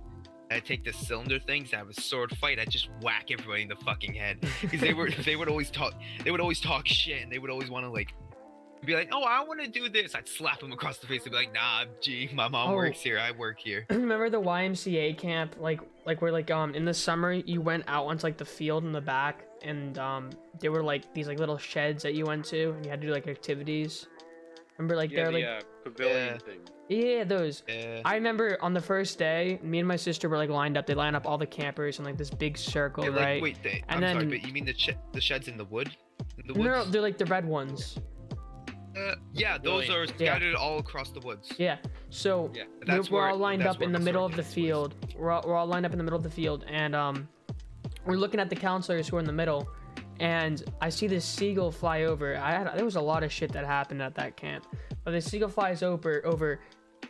[0.50, 2.58] I'd take the cylinder things, I have a sword fight.
[2.58, 5.92] I'd just whack everybody in the fucking head because they were they would always talk
[6.24, 8.14] they would always talk shit and they would always want to like
[8.84, 10.14] be like, oh, I want to do this.
[10.14, 12.76] I'd slap him across the face and be like, nah, gee, my mom Oh.
[12.76, 13.18] works here.
[13.18, 13.86] I work here.
[13.90, 18.06] Remember the YMCA camp, like like where like um in the summer you went out
[18.06, 21.58] onto like the field in the back, and um there were like these like little
[21.58, 24.06] sheds that you went to, and you had to do like activities.
[24.78, 26.38] Remember like Yeah, they're the like uh, pavilion Yeah.
[26.38, 26.58] thing.
[26.88, 27.62] yeah those.
[27.66, 28.02] Yeah.
[28.04, 30.86] I remember on the first day, me and my sister were like lined up.
[30.86, 33.42] They lined up all the campers in like this big circle, Yeah, like, right?
[33.42, 35.90] Wait, they, And I'm sorry, but you mean the sh- the sheds in the wood?
[36.38, 37.98] In the no, no, they're like the red ones.
[38.96, 41.52] Uh, yeah, those are scattered all across the woods.
[41.58, 41.76] Yeah.
[42.10, 42.64] So Yeah.
[42.86, 44.54] we're, we're all lined up in the middle of the was.
[44.54, 44.94] field.
[45.16, 47.28] We're all, we're all lined up in the middle of the field, and um,
[48.06, 49.68] we're looking at the counselors who are in the middle,
[50.20, 52.36] and I see this seagull fly over.
[52.38, 54.66] I had there was a lot of shit that happened at that camp,
[55.04, 56.60] but the seagull flies over over,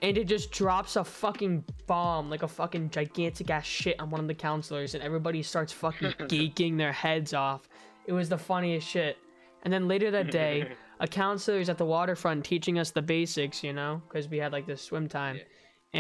[0.03, 4.21] and it just drops a fucking bomb, like a fucking gigantic ass shit on one
[4.21, 7.69] of the counselors, and everybody starts fucking geeking their heads off.
[8.07, 9.19] It was the funniest shit.
[9.63, 13.63] And then later that day, a counselor is at the waterfront teaching us the basics,
[13.63, 15.43] you know, because we had like this swim time, Yeah.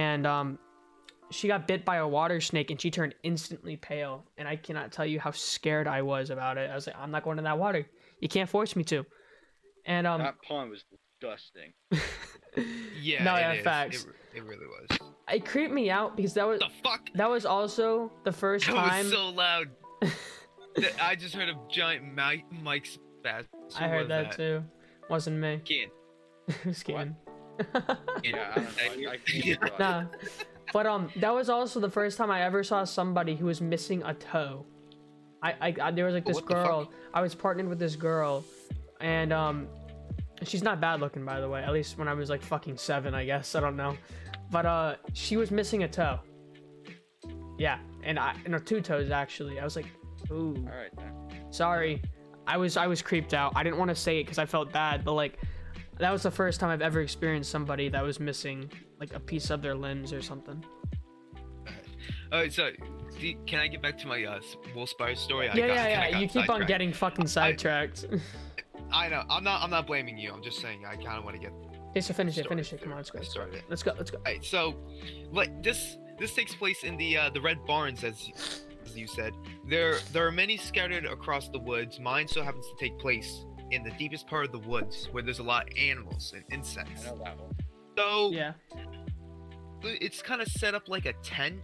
[0.01, 0.59] and um,
[1.31, 4.25] she got bit by a water snake and she turned instantly pale.
[4.39, 6.71] And I cannot tell you how scared I was about it.
[6.71, 7.85] I was like, I'm not going in that water.
[8.21, 9.05] You can't force me to.
[9.85, 10.85] And um, that pond was
[11.21, 11.73] disgusting.
[13.03, 14.05] Yeah, No, it yeah, facts.
[14.33, 14.99] It, it really was.
[15.31, 17.11] it creeped me out because that was the fuck?
[17.15, 19.67] that was also the first That time was so loud.
[20.77, 23.45] Th- I just heard a giant mic mic spaz.
[23.79, 24.65] I heard that, too.
[25.09, 25.61] Wasn't me.
[25.65, 25.91] Kid.
[26.49, 27.17] It was Keegan.
[28.23, 29.17] Yeah, I.
[29.17, 30.05] I, nah.
[30.73, 34.03] But um, that was also the first time I ever saw somebody who was missing
[34.05, 34.67] a toe.
[35.43, 36.67] I, I, I there was like this what the fuck?
[36.67, 36.93] girl.
[37.15, 38.45] I was partnered with this girl,
[39.01, 39.69] and um,
[40.43, 41.63] she's not bad looking by the way.
[41.63, 43.55] At least when I was like fucking seven, I guess.
[43.55, 43.97] I don't know,
[44.51, 46.19] but uh, she was missing a toe.
[47.59, 49.61] Yeah, and I, and her two toes actually.
[49.61, 49.87] I was like,
[50.31, 50.91] ooh, All right.
[50.97, 51.53] Then.
[51.53, 52.03] sorry.
[52.47, 53.53] I was I was creeped out.
[53.57, 55.39] I didn't want to say it because I felt bad, but like.
[55.99, 58.71] That was the first time I've ever experienced somebody that was missing
[59.01, 60.63] like a piece of their limbs or something.
[62.33, 62.71] Alright, so
[63.19, 64.41] do, can I get back to my uh,
[64.75, 65.49] Wolf Spider story?
[65.49, 66.19] I yeah, got- yeah, yeah.
[66.19, 68.07] You keep on getting fucking sidetracked.
[68.93, 69.25] I know.
[69.31, 69.63] I'm not.
[69.63, 70.33] I'm not blaming you.
[70.33, 70.85] I'm just saying.
[70.87, 71.53] I kind of want to get.
[71.91, 72.49] okay, so finish it.
[72.49, 72.83] Finish it.
[72.83, 73.19] Come on, let's go.
[73.19, 73.47] Let's go.
[73.69, 73.95] Let's go.
[73.97, 74.19] Let's go.
[74.19, 74.77] Alright, so,
[75.33, 75.97] like this.
[76.19, 78.31] This takes place in the uh, the Red Barns, as
[78.87, 79.35] as you said.
[79.69, 81.99] There there are many scattered across the woods.
[82.01, 85.41] Mine so happens to take place in the deepest part of the woods, where there's
[85.41, 86.89] a lot of animals and insects.
[87.07, 87.19] I insects.
[87.19, 87.55] know that one.
[87.99, 88.53] So Yeah.
[89.83, 91.61] it's kind of set up like a tent,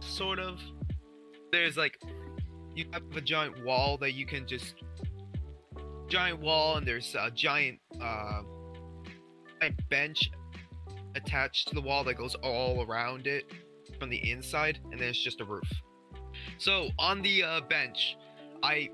[0.00, 0.60] sort of.
[1.52, 2.00] There's like,
[2.74, 4.74] you have a giant wall that you can just,
[6.08, 8.42] giant wall, and there's a giant, uh,
[9.60, 10.30] giant bench
[11.14, 13.44] attached to the wall that goes all around it
[13.98, 15.70] from the inside, and then it's just a roof.
[16.58, 18.16] So on the uh, bench,
[18.62, 18.90] I,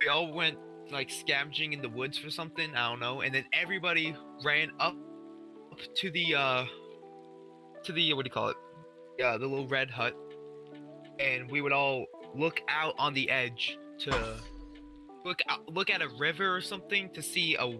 [0.00, 0.58] we all went
[0.90, 4.94] like scavenging in the woods for something, I don't know, and then everybody ran up
[5.72, 6.64] up to the uh
[7.84, 8.56] to the what do you call it?
[9.18, 10.14] Yeah, the little red hut,
[11.18, 14.36] and we would all look out on the edge to
[15.24, 17.78] look out, look at a river or something to see a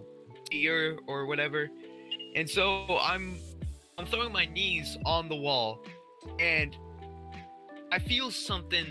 [0.51, 1.69] deer or whatever.
[2.35, 3.39] And so I'm
[3.99, 5.85] I'm throwing my knees on the wall,
[6.39, 6.77] and
[7.93, 8.87] I feel something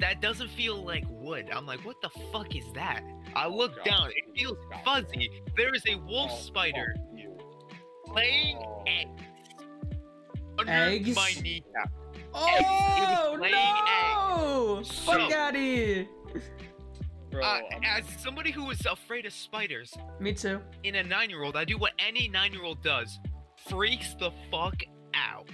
[0.00, 1.48] that doesn't feel like wood.
[1.52, 3.02] I'm like, what the fuck is that?
[3.34, 3.84] I look God.
[3.84, 4.10] down.
[4.10, 5.30] It feels fuzzy.
[5.56, 8.84] There is a wolf Oh, spider fuck laying Oh.
[8.86, 9.22] eggs
[10.58, 11.16] under Eggs?
[11.16, 11.92] my kneecap.
[12.34, 14.78] Oh laying no!
[14.78, 14.90] eggs.
[15.04, 16.06] Fuck So- out of here!
[17.30, 20.62] Bro, Uh, as somebody who is afraid of spiders, Me too.
[20.84, 23.18] in a nine-year-old, I do what any nine-year-old does:
[23.68, 24.82] freaks the fuck
[25.14, 25.48] out.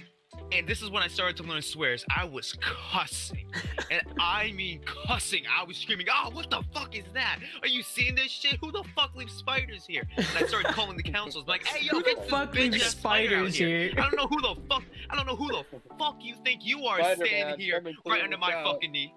[0.51, 2.05] And this is when I started to learn swears.
[2.15, 3.45] I was cussing,
[3.89, 5.43] and I mean cussing.
[5.47, 7.39] I was screaming, "Oh, what the fuck is that?
[7.63, 8.57] Are you seeing this shit?
[8.61, 11.91] Who the fuck leaves spiders here?" And I started calling the councils, like, "Hey, yo,
[11.93, 13.91] Who get the this fuck bitch leaves ass spider out spiders here?
[13.97, 14.83] I don't know who the fuck.
[15.09, 15.63] I don't know who the
[15.97, 18.65] fuck you think you are Spider-Man, standing here right under my out.
[18.65, 19.13] fucking knee.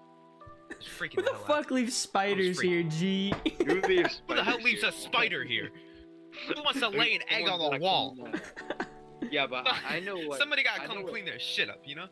[0.79, 1.47] Just freaking Who the hell out.
[1.47, 3.31] fuck leaves spiders here, G?
[3.65, 4.89] Who leaves Who the hell leaves here?
[4.89, 5.69] a spider here?
[6.47, 8.17] Who wants to lay an egg on the wall?
[9.29, 9.33] Clean that.
[9.33, 10.39] Yeah, but I I know what.
[10.39, 12.07] Somebody gotta come know and what- clean their shit up, you know?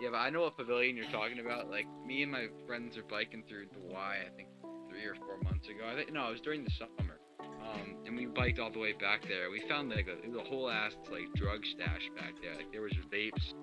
[0.00, 1.70] Yeah, but I know what pavilion you're talking about.
[1.70, 4.16] Like me and my friends are biking through the Y.
[4.26, 4.48] I think
[4.90, 5.84] three or four months ago.
[5.90, 7.18] I think no, it was during the summer.
[7.40, 9.48] Um, and we biked all the way back there.
[9.50, 12.56] We found like a, a whole ass like drug stash back there.
[12.56, 13.54] Like there was vapes,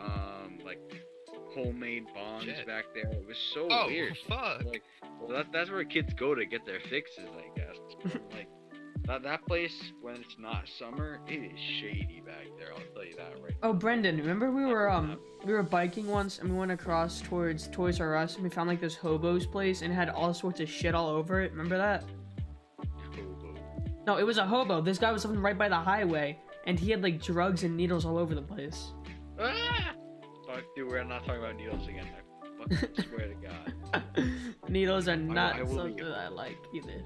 [0.00, 0.80] um, like
[1.54, 2.66] homemade bongs Shit.
[2.66, 3.10] back there.
[3.12, 4.16] It was so Oh, weird.
[4.28, 4.64] fuck.
[4.64, 4.82] Like,
[5.20, 8.14] well, that, that's where kids go to get their fixes, I guess.
[8.32, 8.48] like,
[9.08, 12.68] that, that place, when it's not summer, it is shady back there.
[12.72, 16.38] I'll tell you that right Oh, Brendan, remember we were um we were biking once
[16.38, 19.82] and we went across towards Toys R Us and we found like this hobo's place
[19.82, 21.50] and it had all sorts of shit all over it.
[21.52, 22.04] Remember that?
[23.16, 23.54] Hobo.
[24.06, 24.80] No, it was a hobo.
[24.80, 28.04] This guy was living right by the highway and he had like drugs and needles
[28.04, 28.92] all over the place.
[29.40, 29.94] Ah!
[30.46, 32.06] Fuck, dude, we're not talking about needles again.
[32.42, 34.02] I fucking swear to God.
[34.68, 36.06] needles are not I will something leave.
[36.06, 37.02] that I like either.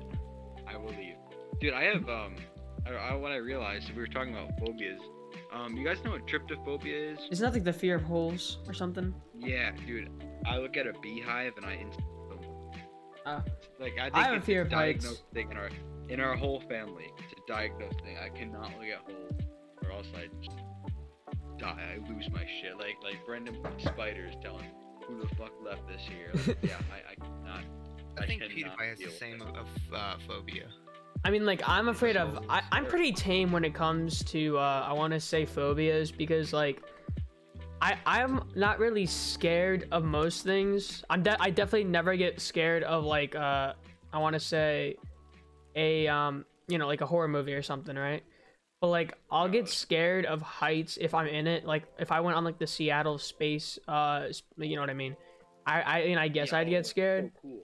[0.67, 1.17] I will leave.
[1.63, 2.35] Dude, I have, um,
[2.85, 5.01] I, I, what I realized, we were talking about phobias.
[5.53, 7.21] Um, you guys know what tryptophobia is?
[7.31, 9.15] Isn't that like the fear of holes or something?
[9.39, 10.11] Yeah, dude.
[10.45, 12.09] I look at a beehive and I instantly.
[13.25, 13.45] Ah.
[13.79, 15.23] like I think I have a it's fear of diagnosed heights.
[15.33, 15.69] thing in our
[16.09, 17.07] in our whole family.
[17.19, 18.17] It's a diagnosed thing.
[18.19, 19.43] I cannot look at holes,
[19.85, 20.59] or else I just
[21.59, 21.95] die.
[21.95, 22.77] I lose my shit.
[22.77, 24.67] Like like Brendan with spiders telling
[25.07, 26.33] who the fuck left this here.
[26.35, 27.63] Like, yeah, I, I cannot.
[28.19, 30.67] I think cannot PewDiePie has the same of, of uh, phobia.
[31.25, 32.45] I mean, like, I'm afraid of.
[32.49, 36.53] I, I'm pretty tame when it comes to, uh, I want to say phobias because,
[36.53, 36.83] like,
[37.81, 41.05] I I'm not really scared of most things.
[41.11, 43.73] I'm de- I definitely never get scared of like, uh,
[44.13, 44.97] I want to say,
[45.75, 48.23] a um, you know, like a horror movie or something, right?
[48.81, 51.65] But like, I'll get scared of heights if I'm in it.
[51.65, 55.17] Like, if I went on like the Seattle space, uh, you know what I mean?
[55.67, 57.33] I I, and I guess Yeah, I'd get scared.
[57.35, 57.63] So cool.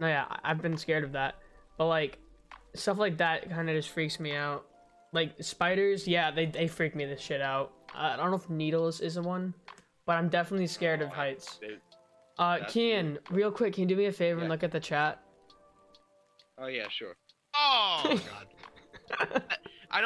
[0.00, 1.34] No, yeah, I've been scared of that.
[1.78, 2.18] But like
[2.74, 4.64] stuff like that kind of just freaks me out.
[5.12, 7.72] Like spiders, yeah, they they freak me the shit out.
[7.94, 9.52] I don't know if needles is a one,
[10.06, 11.56] but I'm definitely scared of Oh, I- heights.
[11.60, 11.76] they-
[12.38, 14.80] Uh, that's Cian, real quick, can you do me a favor and look at the
[14.80, 15.22] chat?
[16.58, 17.14] Oh yeah, sure.
[17.54, 18.20] Oh
[19.18, 19.42] god.
[19.90, 20.00] I, I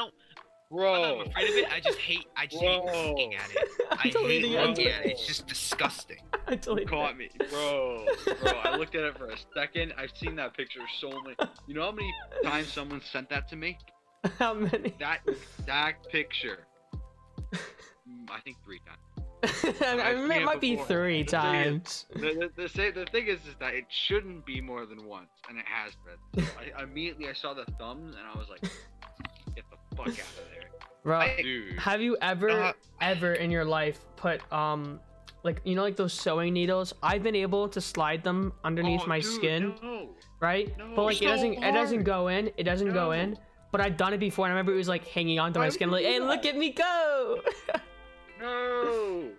[0.71, 0.81] don't.
[0.81, 1.73] I'm not afraid of it.
[1.73, 2.27] I just hate.
[2.37, 3.69] I just hate looking at it.
[3.91, 4.49] I I'm hate it.
[4.51, 5.13] Looking at it.
[5.13, 6.19] It's just disgusting.
[6.33, 6.41] it.
[6.49, 8.07] I deleted caught me, bro.
[8.43, 9.95] Bro, I looked at it for a second.
[9.97, 11.37] I've seen that picture so many.
[11.67, 12.13] You know how many
[12.43, 13.79] times someone sent that to me?
[14.39, 14.93] How many?
[14.99, 16.67] That exact picture.
[17.45, 19.77] Mm, I think three times.
[19.83, 22.07] I mean, it might be three The thing is- times.
[22.15, 25.65] The, the, the, thing is, is that it shouldn't be more than once, and it
[25.67, 26.45] has been.
[26.45, 28.65] So I, immediately I saw the thumbs, and I was like,
[29.97, 30.71] fuck out of there.
[31.05, 35.01] Bro, I- have you ever, Uh, ever in your life put um,
[35.45, 36.93] like you know like those sewing needles.
[37.03, 40.09] I've been able to slide them underneath Oh, my dude, skin, No.
[40.41, 40.77] right?
[40.77, 42.51] no, but like it so doesn't it doesn't go in.
[42.57, 43.39] It doesn't go in.
[43.73, 45.91] But I've done it before, and I remember it was like hanging onto my skin,
[45.91, 47.41] would like, "Hey, do look at me go!"
[48.41, 49.31] No.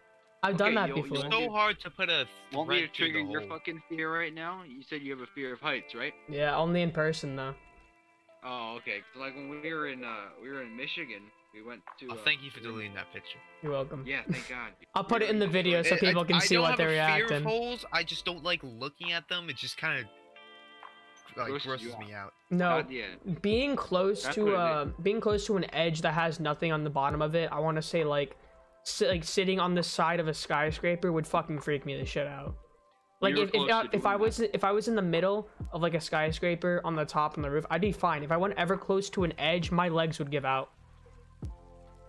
[0.43, 1.17] I've done that yo- before.
[1.25, 3.49] It's so hard to put a Want me to trigger your hole.
[3.49, 4.63] fucking fear right now?
[4.67, 6.13] You said you have a fear of heights, right?
[6.29, 7.55] Yeah, only in person though.
[8.43, 9.01] Oh, okay.
[9.19, 11.21] like when we were in uh we were in Michigan,
[11.53, 12.07] we went to.
[12.09, 13.39] Oh, uh, thank you for deleting that picture.
[13.63, 14.03] You're welcome.
[14.05, 14.71] Yeah, thank God.
[14.95, 16.89] I'll put it in the video so people can I see don't what have they're
[16.89, 17.37] a fear reacting.
[17.37, 17.85] of holes.
[17.91, 19.49] I just don't like looking at them.
[19.49, 20.05] It just kind of
[21.37, 22.33] like Grosses grosses me out.
[22.49, 22.83] No,
[23.41, 26.89] being close That's to uh being close to an edge that has nothing on the
[26.89, 28.35] bottom of it i want to say like
[28.83, 32.25] si- like sitting on the side of a skyscraper would fucking freak me the shit
[32.25, 32.55] out
[33.21, 35.49] like if if, close I, uh, if I was if I was in the middle
[35.71, 38.23] of like a skyscraper on the top on the roof, I'd be fine.
[38.23, 40.71] If I went ever close to an edge, my legs would give out.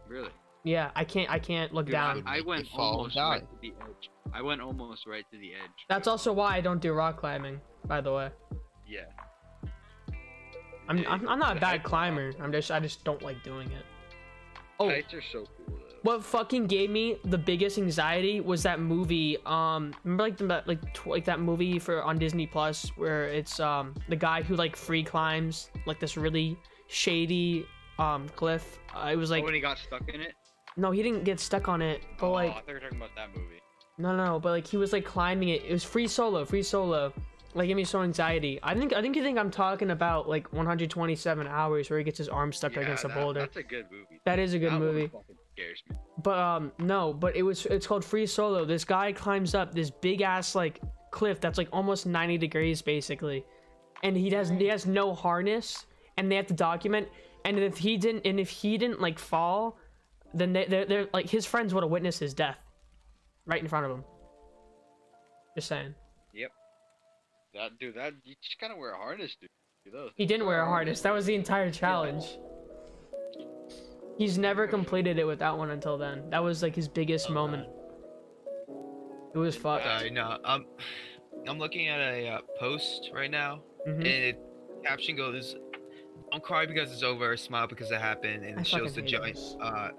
[0.06, 0.30] Really.
[0.64, 2.22] Yeah, I can't I can't look Dude, down.
[2.26, 3.30] I, Make went you fall and almost die.
[3.30, 4.10] right to the edge.
[4.34, 5.70] I went almost right to the edge.
[5.88, 7.60] That's also why I don't do rock climbing.
[7.86, 8.30] By the way,
[8.86, 9.04] Yeah.
[10.88, 12.32] I'm I'm, I'm not a bad climber.
[12.40, 13.84] I'm just I just don't like doing it.
[14.80, 15.77] Oh, Heights are so cool though.
[16.02, 20.94] What fucking gave me the biggest anxiety was that movie um remember like the like
[20.94, 24.76] tw- like that movie for on disney plus where it's um the guy who like
[24.76, 27.66] free climbs like this really shady
[27.98, 30.32] um cliff uh, it was like oh, when he got stuck in it.
[30.76, 32.98] no he didn't get stuck on it but oh, like I thought you were talking
[32.98, 33.60] about that movie.
[33.98, 36.62] no no no but like he was like climbing it it was free solo free
[36.62, 37.12] solo
[37.54, 40.52] like gave me so anxiety i think i think you think i'm talking about like
[40.52, 43.86] 127 hours where he gets his arm stuck Yeah, against a boulder That's a good
[43.90, 44.20] movie.
[44.26, 45.10] that is a good That movie
[45.58, 45.96] scares me.
[46.22, 48.64] But um no, but it was it's called free solo.
[48.64, 50.80] This guy climbs up this big ass like
[51.10, 53.44] cliff that's like almost 90 degrees basically.
[54.02, 55.86] And he has he has no harness
[56.16, 57.08] and they have to document
[57.44, 59.78] and if he didn't and if he didn't like fall,
[60.34, 62.64] then they they're, they're like his friends would have witnessed his death
[63.46, 64.04] right in front of him.
[65.56, 65.94] Just saying.
[66.34, 66.50] Yep.
[67.54, 69.50] That dude, that you just gotta wear a harness, dude.
[69.90, 70.10] Those.
[70.16, 71.00] He didn't wear a harness.
[71.00, 72.36] That was the entire challenge.
[74.18, 76.28] He's never completed it without one until then.
[76.30, 77.68] That was like his biggest moment.
[79.34, 79.86] It was fucked.
[79.86, 80.38] I no.
[80.44, 80.66] Um,
[81.46, 83.96] I'm looking at a uh, post right now, Mhm.
[83.98, 84.38] and it
[84.84, 85.56] caption goes,
[86.32, 87.36] "Don't cry because it's over.
[87.36, 89.36] Smile because it happened." And I it shows the giant.
[89.36, 89.56] this.
[89.60, 89.90] Uh,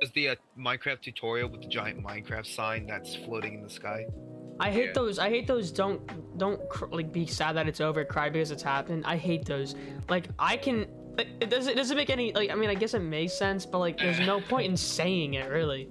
[0.00, 4.06] it's the uh, Minecraft tutorial with the giant Minecraft sign that's floating in the sky.
[4.58, 4.92] I hate Yeah.
[4.94, 5.18] those.
[5.20, 5.70] I hate those.
[5.70, 8.04] Don't don't cr- like be sad that it's over.
[8.04, 9.04] Cry because it's happened.
[9.06, 9.76] I hate those.
[10.08, 10.86] Like I can.
[11.18, 11.72] It, it doesn't.
[11.72, 12.32] It doesn't make any.
[12.32, 15.34] Like I mean, I guess it makes sense, but like, there's no point in saying
[15.34, 15.88] it really.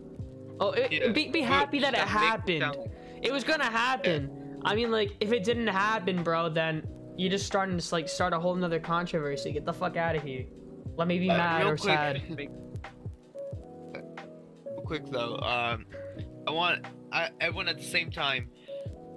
[0.60, 1.12] Oh, it, Yeah.
[1.12, 2.62] be be happy that it happened.
[2.62, 2.92] like-
[3.22, 4.60] It was gonna happen.
[4.66, 8.34] I mean, like if it didn't happen, bro, then you're just starting to like start
[8.34, 9.52] a whole nother controversy.
[9.52, 10.46] Get the fuck out of here.
[10.98, 11.94] Let me be Uh, mad or quick.
[11.94, 12.22] sad.
[14.66, 15.86] Real quick though, um,
[16.48, 18.50] I want I, everyone at the same time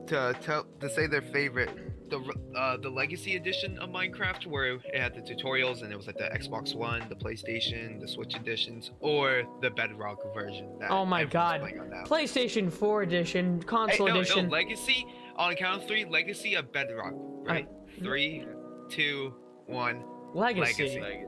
[0.09, 1.71] to tell to say their favorite.
[2.11, 2.21] The
[2.57, 6.19] uh, the Legacy edition of Minecraft, where it had the tutorials and it was like
[6.19, 10.69] the Xbox One, the PlayStation, the Switch editions, or the Bedrock version.
[10.81, 11.61] That Oh my God.
[11.63, 12.05] playing on now.
[12.05, 14.37] PlayStation 4 edition, Hey, console no, edition.
[14.37, 16.05] no, no, Legacy on count of three.
[16.05, 17.15] Legacy of Bedrock.
[17.17, 17.67] Right.
[17.99, 18.45] Three,
[18.91, 19.33] two,
[19.67, 20.05] one.
[20.35, 20.83] Legacy.
[21.01, 21.25] Legacy.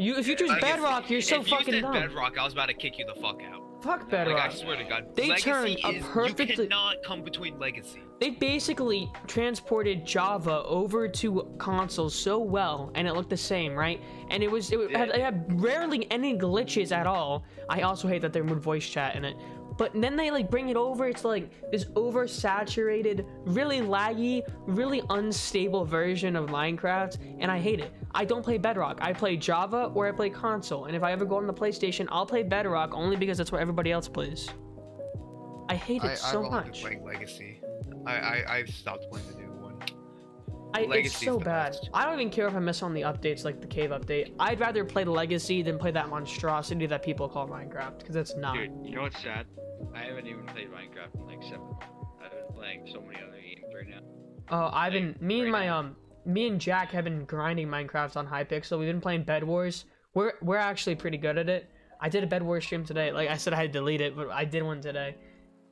[0.00, 0.72] You if you choose Legacy.
[0.72, 1.92] Bedrock, you're so if you fucking said dumb.
[1.92, 3.57] Bedrock, I was about to kick you the fuck out.
[3.80, 5.14] Fuck Like, I swear to God.
[5.14, 8.02] They Legacy turned a is, perfectly- You cannot come between Legacy.
[8.18, 14.02] They basically transported Java over to consoles so well, and it looked the same, right?
[14.30, 17.44] And it was it, had, it had rarely any glitches at all.
[17.68, 19.36] I also hate that they removed voice chat in it.
[19.78, 21.06] But then they like bring it over.
[21.06, 27.92] It's like this oversaturated, really laggy, really unstable version of Minecraft, and I hate it.
[28.14, 28.98] I don't play Bedrock.
[29.00, 30.86] I play Java or I play console.
[30.86, 33.60] And if I ever go on the PlayStation, I'll play Bedrock only because that's what
[33.60, 34.48] everybody else plays.
[35.68, 36.80] I hate it I, so I've much.
[36.80, 37.60] playing Legacy.
[38.06, 39.37] I, I I've stopped playing the new one.
[40.74, 41.72] I, it's so bad.
[41.72, 41.90] best.
[41.94, 44.32] I don't even care if I miss on the updates like the cave update.
[44.38, 48.54] I'd rather play Legacy than play that monstrosity that people call Minecraft because it's not.
[48.54, 49.46] dude, you know what's sad?
[49.94, 51.60] I haven't even played Minecraft in like seven.
[51.60, 51.86] months.
[52.24, 54.00] I've been playing so many other games right now.
[54.50, 55.78] Oh, I've been like, me and right my now.
[55.78, 55.96] um
[56.26, 58.78] me and Jack have been grinding Minecraft on Hypixel.
[58.78, 59.86] We've been playing Bed Wars.
[60.14, 61.70] We're we're actually pretty good at it.
[62.00, 63.10] I did a Bed Wars stream today.
[63.12, 65.16] Like I said, I had to delete it, but I did one today.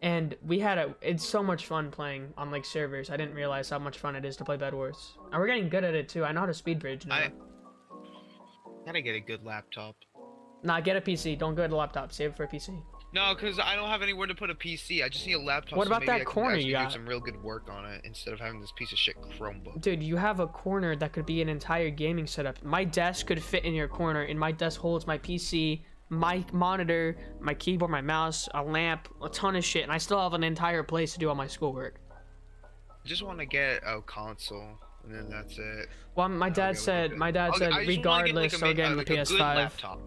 [0.07, 0.95] And we had a.
[1.01, 3.11] It's so much fun playing on like servers.
[3.11, 5.15] I didn't realize how much fun it is to play Bed Wars.
[5.33, 6.25] And we're getting good at it too.
[6.25, 7.17] I know how to speed bridge now.
[7.17, 7.33] I
[8.87, 9.97] gotta get a good laptop.
[10.63, 11.37] Nah, get a PC.
[11.37, 12.13] Don't go to laptop.
[12.13, 12.81] Save it for a PC.
[13.15, 15.05] No, because I don't have anywhere to put a PC.
[15.05, 15.77] I just need a laptop.
[15.77, 16.91] What about that I corner you got?
[16.91, 19.81] Do some real good work on it instead of having this piece of shit Chromebook.
[19.81, 22.63] Dude, you have a corner that could be an entire gaming setup.
[22.63, 27.17] My desk could fit in your corner, and my desk holds my PC, my monitor,
[27.41, 30.45] my keyboard, my mouse, a lamp, a ton of shit, and I still have an
[30.45, 32.01] entire place to do all my schoolwork.
[32.63, 35.89] I just want to get a console, and then that's it.
[36.15, 38.65] Well, my dad said, my dad I'll- said, I just wanna get, regardless, like, a
[38.65, 39.39] ma- getting uh, like, a PS5.
[39.57, 40.01] laptop.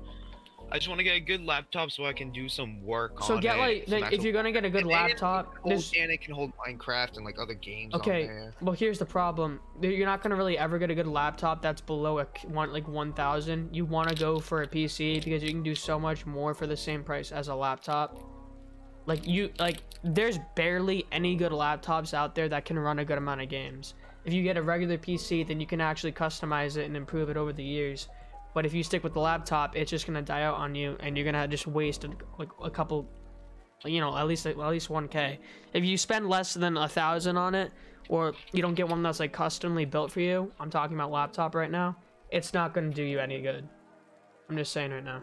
[0.72, 3.36] I just want to get a good laptop so I can do some work So
[3.36, 3.90] on get it.
[3.90, 6.22] like, like if you're gonna get a good and- and it laptop, there's and it
[6.22, 8.30] can hold Minecraft and like other games on Okay,
[8.62, 9.60] well here's the problem.
[9.82, 13.76] You're not gonna really ever get a good laptop that's below a one like 1,000.
[13.76, 16.68] You want to go for a PC because you can do so much more for
[16.68, 18.20] the same price as a laptop.
[19.06, 23.18] Like you like, there's barely any good laptops out there that can run a good
[23.18, 23.96] amount of games.
[24.26, 27.38] If you get a regular PC, then you can actually customize it and improve it
[27.38, 28.08] over the years.
[28.54, 31.16] But if you stick with the laptop, it's just gonna die out on you, and
[31.18, 32.06] you're gonna just waste
[32.38, 33.08] like a couple
[33.86, 35.38] you know, at least at least 1k.
[35.74, 37.72] If you spend less than a thousand on it,
[38.10, 41.56] or you don't get one that's like customly built for you, I'm talking about laptop
[41.56, 41.96] right now,
[42.30, 43.68] it's not gonna do you any good.
[44.50, 45.22] I'm just saying right now.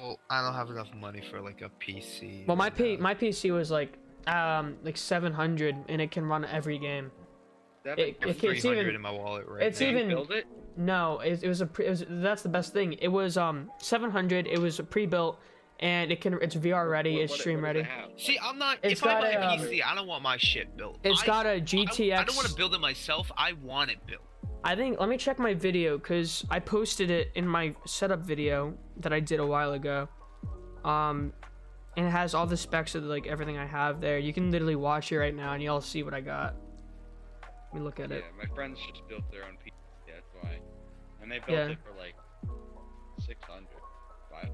[0.00, 2.46] Well, I don't have enough money for like a PC.
[2.48, 3.02] Well, my right P now.
[3.02, 7.12] my PC was like um like 700 and it can run every game.
[7.84, 9.86] That It- I have it can- it's 300 even- in my wallet right it's now.
[9.86, 10.46] even- build it.
[10.76, 12.94] No, it, it was a pre, it was, that's the best thing.
[12.94, 14.46] It was um 700.
[14.46, 15.38] It was pre-built
[15.80, 17.14] and it can it's VR ready.
[17.14, 18.12] What- it's what- stream what does ready.
[18.14, 18.20] it?
[18.20, 18.78] See, I'm not.
[18.82, 20.98] It's if I got buy a, a um, PC, I don't want my shit built.
[21.04, 22.16] It's I, got a don't- GTX.
[22.18, 23.30] I don't want to build it myself.
[23.36, 24.22] I want it built.
[24.64, 28.74] I think let me check my video because I posted it in my setup video
[28.98, 30.08] that I did a while ago.
[30.84, 31.32] Um,
[31.96, 34.18] and it has all the specs of like everything I have there.
[34.18, 36.54] You can literally watch it right now and y'all see what I got.
[37.72, 38.24] Let me look at Yeah, it.
[38.38, 39.70] my friends just built their own PC.
[40.14, 40.58] That's why,
[41.22, 41.66] and they built Yeah.
[41.68, 42.14] it for like
[43.18, 43.66] 600,
[44.30, 44.52] 500.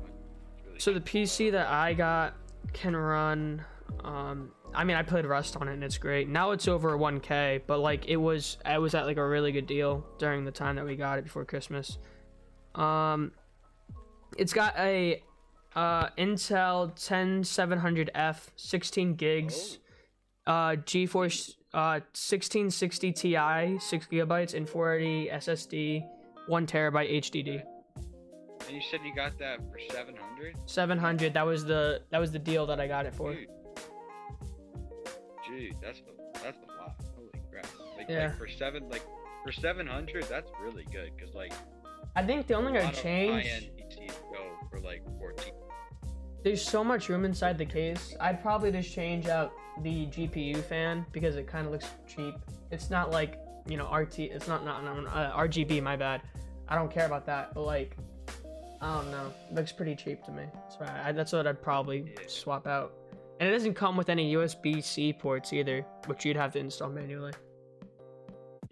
[0.67, 1.01] Really So the.
[1.01, 2.35] PC that I got
[2.73, 3.65] can run.
[4.05, 6.29] Um, I mean, I played Rust on it and it's great.
[6.29, 9.67] Now it's over 1K, but like it was, I was at like a really good
[9.67, 11.99] deal during the time that we got it before Christmas.
[12.77, 13.33] Um,
[14.39, 15.23] it's got a
[15.75, 19.79] uh, Intel 10700F, 16 gigs,
[20.47, 26.05] uh, GeForce uh 1660 Ti, six gigabytes, and 480 SSD,
[26.47, 27.62] one terabyte HDD.
[28.66, 30.55] And you said you got that for 700.
[30.66, 31.35] 700.
[31.35, 33.35] That was the that was the deal that I got it for.
[33.35, 33.49] Dude.
[35.49, 36.95] Dude, that's a, that's a lot.
[37.16, 37.66] Holy crap!
[37.97, 38.29] Like, Yeah.
[38.29, 39.03] like for seven, like
[39.45, 41.11] for 700, that's really good.
[41.18, 41.53] Cause like
[42.14, 43.47] I think the only thing I'd of change.
[43.47, 45.53] high-end PCs go for like 14.
[46.43, 48.14] There's so much room inside the case.
[48.20, 52.34] I'd probably just change out the GPU fan because it kind of looks cheap.
[52.70, 54.20] It's not like you know RT.
[54.20, 55.82] It's not not, not uh, RGB.
[55.82, 56.22] My bad.
[56.68, 57.53] I don't care about that.
[57.55, 57.97] But like,
[58.80, 59.32] I don't know.
[59.51, 60.45] It looks pretty cheap to me.
[60.70, 62.95] So I, that's what I'd probably swap out.
[63.41, 67.32] And it doesn't come with any USB-C ports either, which you'd have to install manually.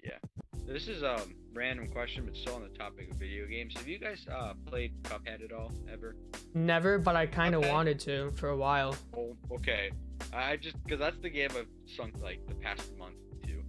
[0.04, 0.18] Yeah.
[0.66, 3.74] This is um, random question, but still on the topic of video games.
[3.76, 6.16] Have you guys uh, played Cuphead at all ever?
[6.54, 7.72] Never, but I kind of Okay.
[7.72, 8.94] wanted to for a while.
[9.16, 9.90] Oh, okay.
[10.32, 13.62] I just because that's the game I've sunk like the past month to.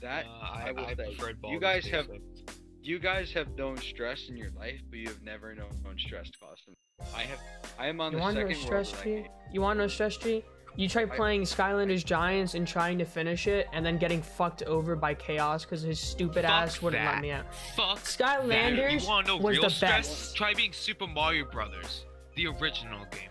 [0.00, 1.16] That Uh, I, I will I say,
[1.48, 2.54] you guys have- 6.
[2.82, 6.62] you guys have known stress in your life, but you have never known stress cost.
[7.14, 7.38] I have.
[7.78, 9.04] I am on You the want to know second stress world.
[9.04, 9.10] G?
[9.10, 9.52] of that game.
[9.52, 10.44] You want no stress G?
[10.76, 14.96] You try playing Skylanders Giants and trying to finish it, and then getting fucked over
[14.96, 17.52] by Kaos because his stupid Fuck ass wouldn't let me out.
[17.76, 17.98] Fuck.
[18.00, 20.08] Skylanders You want to was real the stress?
[20.08, 20.36] best.
[20.36, 22.04] Try being Super Mario Brothers,
[22.36, 23.28] the original game.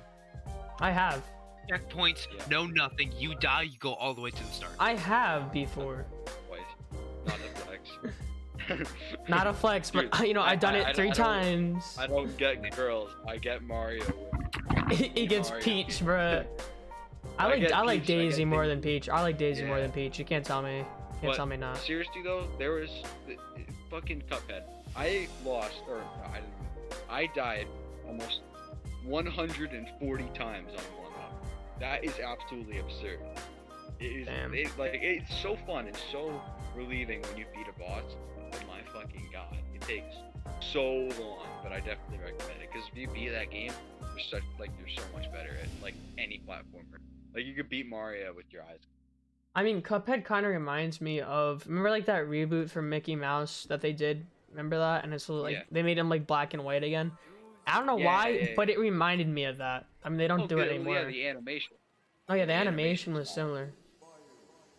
[0.80, 1.24] I have,
[1.72, 2.44] Checkpoints, Yeah.
[2.50, 3.12] no nothing.
[3.18, 4.74] You die, you go all the way to the start.
[4.80, 6.06] I have before.
[6.48, 6.62] Twice.
[7.26, 8.92] Not a flex.
[9.30, 11.16] Not a flex, but Dude, you know I- I've done I- it I three don't-
[11.16, 11.98] times.
[12.00, 13.12] I don't get girls.
[13.28, 14.04] I get Mario.
[14.92, 15.64] he gets Mario.
[15.64, 16.46] Peach, bruh.
[17.40, 18.70] I I like get I like Peach, I Daisy more Peach.
[18.70, 19.10] than Peach.
[19.10, 20.20] I like Daisy more than Peach.
[20.20, 20.78] You can't tell me.
[20.80, 21.78] You can't But tell me not.
[21.78, 22.90] Seriously though, there was
[23.90, 24.64] fucking Cuphead.
[24.96, 26.42] I lost, or I.
[27.10, 27.68] I died
[28.08, 28.42] almost
[29.06, 31.46] 140 times on one up.
[31.80, 33.20] That is absolutely absurd.
[34.00, 34.54] It is Damn.
[34.54, 36.42] it, like it's so fun and so
[36.76, 38.04] relieving when you beat a boss.
[38.52, 40.16] But my fucking god, it takes
[40.62, 41.46] so long.
[41.64, 43.72] But I definitely recommend it because if you beat that game,
[44.02, 47.00] you're such like you're so much better at like any platformer.
[47.34, 48.80] Like you could beat Mario with your eyes.
[49.56, 53.66] I mean, Cuphead kind of reminds me of remember like that reboot from Mickey Mouse
[53.70, 54.26] that they did.
[54.52, 55.04] Remember that?
[55.04, 55.64] And it's like Yeah.
[55.72, 57.12] they made him like black and white again.
[57.68, 59.86] I don't know Yeah, why, yeah, yeah, but it reminded me of that.
[60.04, 60.96] I mean, they don't Oh, do good, it oh, anymore.
[60.96, 61.78] Yeah, the animation.
[62.30, 63.72] oh yeah, the the animation animation's was similar.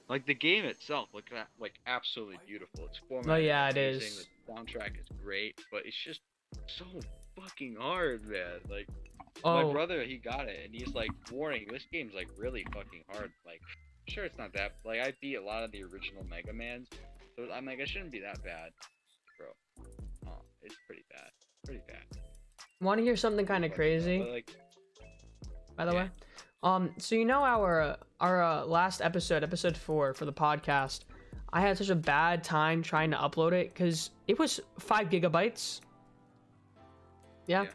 [0.09, 2.87] Like the game itself, like that, like absolutely beautiful.
[2.87, 4.27] It's oh, formatted Oh, yeah, it amazing, is.
[4.47, 6.21] The soundtrack is great, but it's just
[6.67, 6.85] so
[7.41, 8.59] fucking hard, man.
[8.69, 8.89] Like
[9.45, 13.05] Oh, my brother, he got it, and he's like, "Warning, this game's like really fucking
[13.11, 13.61] hard." Like,
[14.09, 14.73] sure, it's not that.
[14.85, 16.89] Like, I beat a lot of the original Mega Man's,
[17.37, 18.71] so I'm like, it shouldn't be that bad,
[19.39, 19.49] bro.
[20.27, 21.31] Oh, it's pretty bad,
[21.65, 22.03] pretty bad.
[22.81, 24.19] Want to hear something kind of But, crazy?
[24.21, 24.51] like,
[25.77, 26.03] by the Yeah.
[26.05, 26.11] way.
[26.63, 31.05] Um, so you know our our uh, last episode, episode four for the podcast,
[31.53, 35.81] I had such a bad time trying to upload it because it was five gigabytes.
[37.47, 37.63] Yeah.
[37.63, 37.71] Yeah.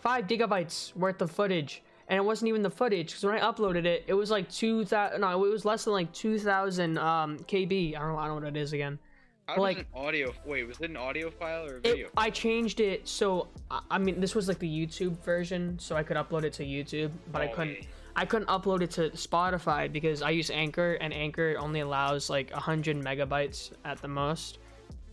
[0.00, 3.84] Five gigabytes worth of footage, and it wasn't even the footage because when I uploaded
[3.84, 5.20] it, it was like two thousand.
[5.20, 7.96] No, it was less than like two thousand um KB.
[7.96, 8.18] I don't know.
[8.18, 8.98] I don't know what it is again.
[9.46, 10.32] how But, like- an audio?
[10.44, 12.08] Wait, was it an audio file or a It, video?
[12.16, 13.48] I changed it so
[13.90, 17.10] I- mean this was like the YouTube version, so I could upload it to YouTube,
[17.32, 17.78] but I Oh, couldn't.
[18.16, 22.50] I couldn't upload it to Spotify because I use Anchor, and Anchor only allows like
[22.50, 24.58] hundred megabytes at the most.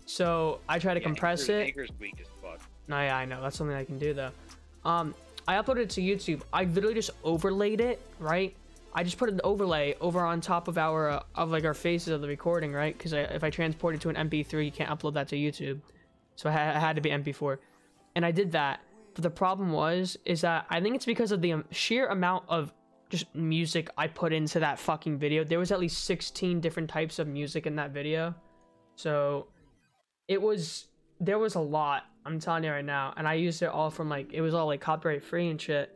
[0.07, 1.67] So I try to Yeah, compress Anchor's- it.
[1.67, 2.59] Anchor's weak as fuck.
[2.87, 3.41] No, yeah, I know.
[3.41, 4.31] That's something I can do though.
[4.85, 5.15] Um,
[5.47, 6.41] I uploaded it to YouTube.
[6.53, 8.55] I literally just overlaid it, right?
[8.93, 12.09] I just put an overlay over on top of our uh, of like our faces
[12.09, 12.97] of the recording, right?
[12.97, 15.81] Because if I transport it to an MP3, you can't upload that to YouTube.
[16.37, 17.57] So I had, to be MP4,
[18.15, 18.81] and I did that.
[19.13, 22.43] But the problem was, is that I think it's because of the um, sheer amount
[22.49, 22.73] of
[23.09, 25.43] just music I put into that fucking video.
[25.43, 28.35] There was at least 16 different types of music in that video.
[28.95, 29.47] So
[30.27, 30.87] it was
[31.19, 32.03] there was a lot.
[32.25, 34.65] I'm telling you right now, and I used it all from like it was all
[34.67, 35.91] like copyright free and shit.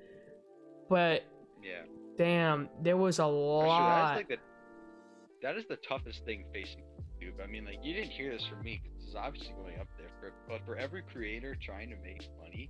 [0.89, 1.23] But
[1.63, 1.83] Yeah.
[2.17, 3.79] damn, there was a Actually, lot.
[3.79, 4.37] that is like the
[5.41, 6.83] that is the toughest thing facing
[7.21, 7.41] YouTube.
[7.43, 9.87] I mean, like you didn't hear this from me 'cause this is obviously going up
[9.97, 10.09] there.
[10.19, 12.69] For, but for every creator trying to make money,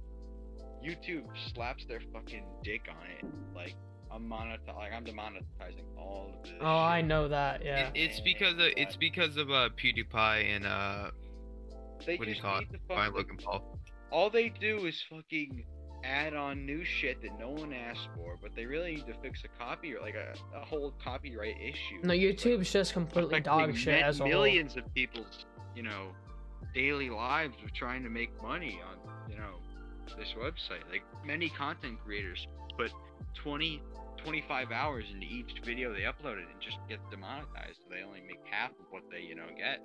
[0.84, 3.26] YouTube slaps their fucking dick on it.
[3.56, 3.76] Like
[4.12, 6.54] I'm monetize, like I'm demonetizing all of this.
[6.62, 7.62] oh, I know that.
[7.62, 7.92] It- Yeah.
[7.96, 11.12] it's because of it's because of uh PewDiePie and uh
[12.06, 12.72] They what do you just call it?
[12.72, 13.80] need fucking, Logan Paul.
[14.12, 15.66] all they do is fucking
[16.04, 19.44] add on new shit that no one asked for, but they really need to fix
[19.44, 22.00] a copy or like a, a whole copyright issue.
[22.04, 25.46] No, It's, like, YouTube's just completely affecting dog shit as millions of people's
[25.76, 26.12] you know
[26.74, 28.98] daily lives of trying to make money on
[29.30, 29.56] you know
[30.18, 32.48] this website like many content creators
[32.78, 32.92] put
[33.36, 33.82] 20
[34.18, 38.40] 25 hours into each video they uploaded and just get demonetized so they only make
[38.50, 39.80] half of what they you know get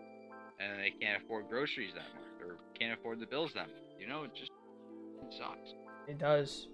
[0.60, 4.06] and they can't afford groceries that month or can't afford the bills that month you
[4.06, 4.50] know it just
[5.22, 5.70] it sucks
[6.08, 6.68] It does.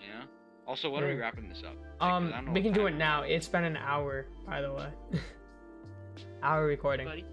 [0.00, 0.22] Yeah.
[0.66, 2.94] also when are we wrapping this up Like, 'cause I Um, we can do it
[2.94, 3.22] now.
[3.22, 4.88] It's been an hour, by the way.
[6.42, 7.06] hour recording.
[7.06, 7.24] Buddy.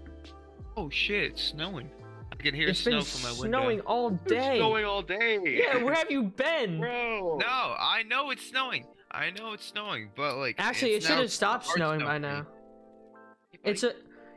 [0.76, 1.90] Oh shit, it's snowing.
[2.30, 3.58] I can hear It's snow from my window.
[3.58, 4.56] It's snowing all It's day.
[4.58, 6.78] snowing all day Yeah, where have you been?
[6.80, 8.86] bro No, I know it's snowing.
[9.10, 12.46] I know it's snowing, but like Actually, it should have stopped hard snowing by now.
[13.52, 13.92] Hey, It's a.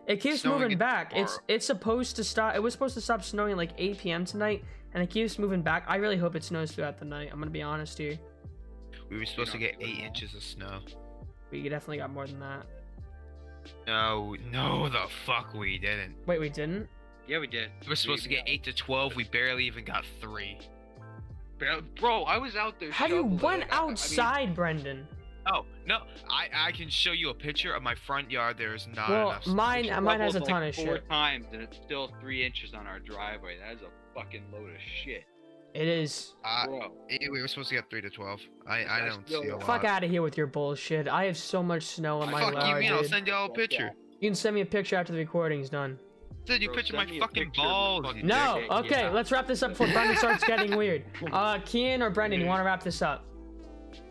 [0.08, 1.14] It keeps Snowing moving back.
[1.16, 1.44] It's tomorrow.
[1.48, 2.56] it's supposed to stop.
[2.56, 4.26] It was supposed to stop snowing like 8 p.m.
[4.26, 5.86] tonight, and it keeps moving back.
[5.88, 7.30] I really hope it snows throughout the night.
[7.32, 8.18] I'm gonna be honest here.
[9.10, 10.80] We were supposed to get eight at inches of snow.
[11.52, 12.66] We definitely got more than that.
[13.86, 16.16] No, no, the fuck we didn't.
[16.26, 16.88] Wait, we didn't.
[17.28, 17.70] Yeah, we did.
[17.84, 19.16] We were supposed to get eight to twelve.
[19.16, 20.58] We barely even got three.
[21.60, 22.92] Bro, bro, I was out there.
[22.92, 25.08] Have you went I- I mean, outside, Brendan?
[25.48, 28.58] Oh no, I I can show you a picture of my front yard.
[28.58, 29.44] There's not Well, enough.
[29.44, 29.54] snow.
[29.56, 31.10] mine- we mine has a ton like of four shit.
[31.10, 33.58] times, and it's still three inches on our driveway.
[33.58, 33.90] That is a
[34.20, 35.26] fucking load of shit,
[35.74, 36.36] It is.
[36.46, 36.92] Uh, bro.
[37.10, 38.40] we were supposed to get three to twelve.
[38.68, 39.66] I I don't still see a a lot.
[39.66, 41.08] Fuck out of here with your bullshit.
[41.08, 42.92] I have so much snow in my Fuck you yard, mean?
[42.94, 43.92] I'll send y'all a picture.
[44.20, 45.98] You can send me a picture after the recording's done.
[46.46, 48.06] Send you Bro, picture of my fucking picture balls.
[48.06, 48.60] fucking No.
[48.62, 48.72] dick.
[48.72, 49.10] Okay, yeah.
[49.10, 51.04] let's wrap this up before Brendan starts getting weird.
[51.32, 53.24] Uh, Cian or Brendan, you want to wrap this up?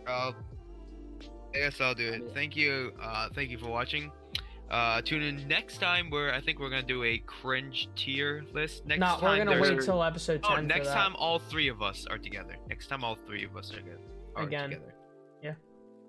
[0.06, 0.32] Uh,
[1.54, 2.30] I guess I'll do it.
[2.34, 2.92] Thank you.
[3.02, 4.10] Uh, thank you for watching.
[4.70, 8.86] Uh, tune in next time where I think we're gonna do a cringe tier list.
[8.86, 10.58] Next no, time we're gonna wait till episode ten.
[10.58, 12.54] Oh, next time all three of us are together.
[12.68, 13.98] Next time all three of us are together.
[14.36, 14.70] Are Again.
[14.70, 14.94] Together.
[15.42, 15.54] Yeah.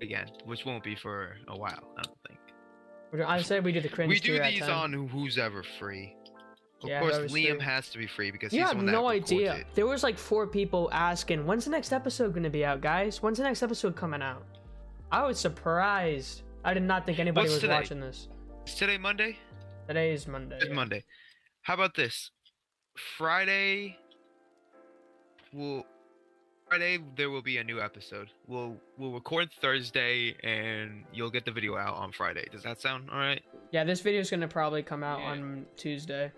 [0.01, 1.91] Again, which won't be for a while.
[1.97, 2.39] I don't think.
[3.27, 6.15] I said we do the cringe we do these on who's ever free.
[6.83, 8.91] Of Yeah, course, Liam has to be free because You he's have the one that
[8.91, 9.55] no idea.
[9.55, 9.67] it.
[9.75, 13.21] There was like four people asking, "When's the next episode gonna be out, guys?
[13.21, 14.43] When's the next episode coming out?"
[15.12, 16.43] I was surprised.
[16.64, 17.74] I did not think anybody What's was today?
[17.74, 18.28] watching this.
[18.66, 19.38] Is today Monday?
[19.88, 20.57] Today is Monday.
[20.57, 20.74] It's yeah.
[20.74, 21.03] Monday.
[21.64, 22.32] How about this?
[23.18, 23.97] Friday.
[25.53, 25.86] Will
[26.70, 28.30] Friday there will be a new episode.
[28.47, 32.47] We'll we'll record Thursday and you'll get the video out on Friday.
[32.51, 33.41] Does that sound all right?
[33.72, 35.32] Yeah, this video is gonna probably come out Yeah.
[35.32, 36.32] on Tuesday.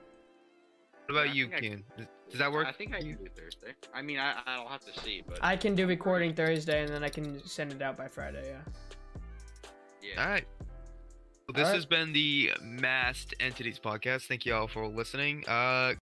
[1.05, 1.83] What about I you, Ken?
[1.99, 2.39] I- Ken?
[2.39, 2.67] Does, does that work?
[2.67, 3.73] I think I can do Thursday.
[3.93, 7.03] I mean, I I'll have to see, but I can do recording Thursday, and then
[7.03, 8.43] I can send it out by Friday.
[8.45, 10.11] Yeah.
[10.15, 10.23] yeah.
[10.23, 10.45] All right.
[11.47, 11.75] Well, this Alright.
[11.75, 14.27] has been the Masked Entities podcast.
[14.27, 15.43] Thank you all for listening.
[15.45, 15.91] Uh,